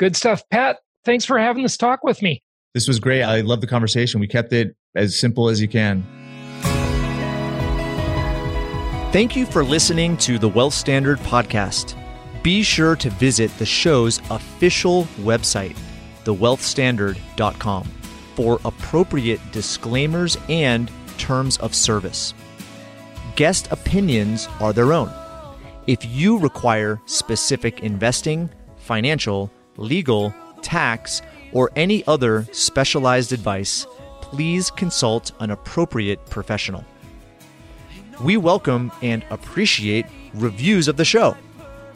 Good 0.00 0.16
stuff. 0.16 0.42
Pat, 0.50 0.78
thanks 1.04 1.24
for 1.24 1.38
having 1.38 1.62
this 1.62 1.76
talk 1.76 2.02
with 2.02 2.20
me. 2.20 2.42
This 2.74 2.88
was 2.88 2.98
great. 2.98 3.22
I 3.22 3.42
love 3.42 3.60
the 3.60 3.68
conversation. 3.68 4.18
We 4.18 4.26
kept 4.26 4.52
it 4.52 4.74
as 4.96 5.16
simple 5.16 5.48
as 5.48 5.62
you 5.62 5.68
can. 5.68 6.04
Thank 9.12 9.36
you 9.36 9.46
for 9.46 9.62
listening 9.62 10.16
to 10.18 10.36
the 10.36 10.48
Wealth 10.48 10.74
Standard 10.74 11.18
podcast. 11.20 11.99
Be 12.42 12.62
sure 12.62 12.96
to 12.96 13.10
visit 13.10 13.50
the 13.58 13.66
show's 13.66 14.18
official 14.30 15.04
website, 15.18 15.76
thewealthstandard.com, 16.24 17.86
for 18.34 18.58
appropriate 18.64 19.40
disclaimers 19.52 20.38
and 20.48 20.90
terms 21.18 21.58
of 21.58 21.74
service. 21.74 22.32
Guest 23.36 23.68
opinions 23.70 24.48
are 24.58 24.72
their 24.72 24.94
own. 24.94 25.12
If 25.86 26.04
you 26.06 26.38
require 26.38 26.98
specific 27.04 27.80
investing, 27.80 28.48
financial, 28.78 29.50
legal, 29.76 30.34
tax, 30.62 31.20
or 31.52 31.70
any 31.76 32.06
other 32.06 32.46
specialized 32.52 33.32
advice, 33.32 33.86
please 34.22 34.70
consult 34.70 35.32
an 35.40 35.50
appropriate 35.50 36.24
professional. 36.30 36.84
We 38.22 38.38
welcome 38.38 38.92
and 39.02 39.24
appreciate 39.30 40.06
reviews 40.34 40.88
of 40.88 40.96
the 40.96 41.04
show. 41.04 41.36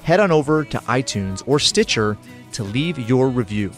Head 0.04 0.20
on 0.20 0.30
over 0.30 0.64
to 0.64 0.78
iTunes 0.80 1.42
or 1.46 1.58
Stitcher 1.58 2.16
to 2.52 2.62
leave 2.62 2.98
your 2.98 3.28
review. 3.30 3.72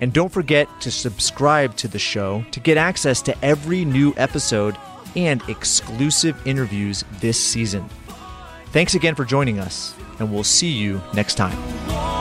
And 0.00 0.12
don't 0.12 0.32
forget 0.32 0.66
to 0.80 0.90
subscribe 0.90 1.76
to 1.76 1.86
the 1.86 1.98
show 1.98 2.42
to 2.52 2.60
get 2.60 2.78
access 2.78 3.20
to 3.22 3.44
every 3.44 3.84
new 3.84 4.14
episode 4.16 4.74
and 5.14 5.42
exclusive 5.48 6.40
interviews 6.46 7.04
this 7.20 7.38
season. 7.38 7.88
Thanks 8.68 8.94
again 8.94 9.14
for 9.14 9.24
joining 9.26 9.58
us, 9.58 9.94
and 10.18 10.32
we'll 10.32 10.44
see 10.44 10.70
you 10.70 11.02
next 11.12 11.34
time. 11.34 12.19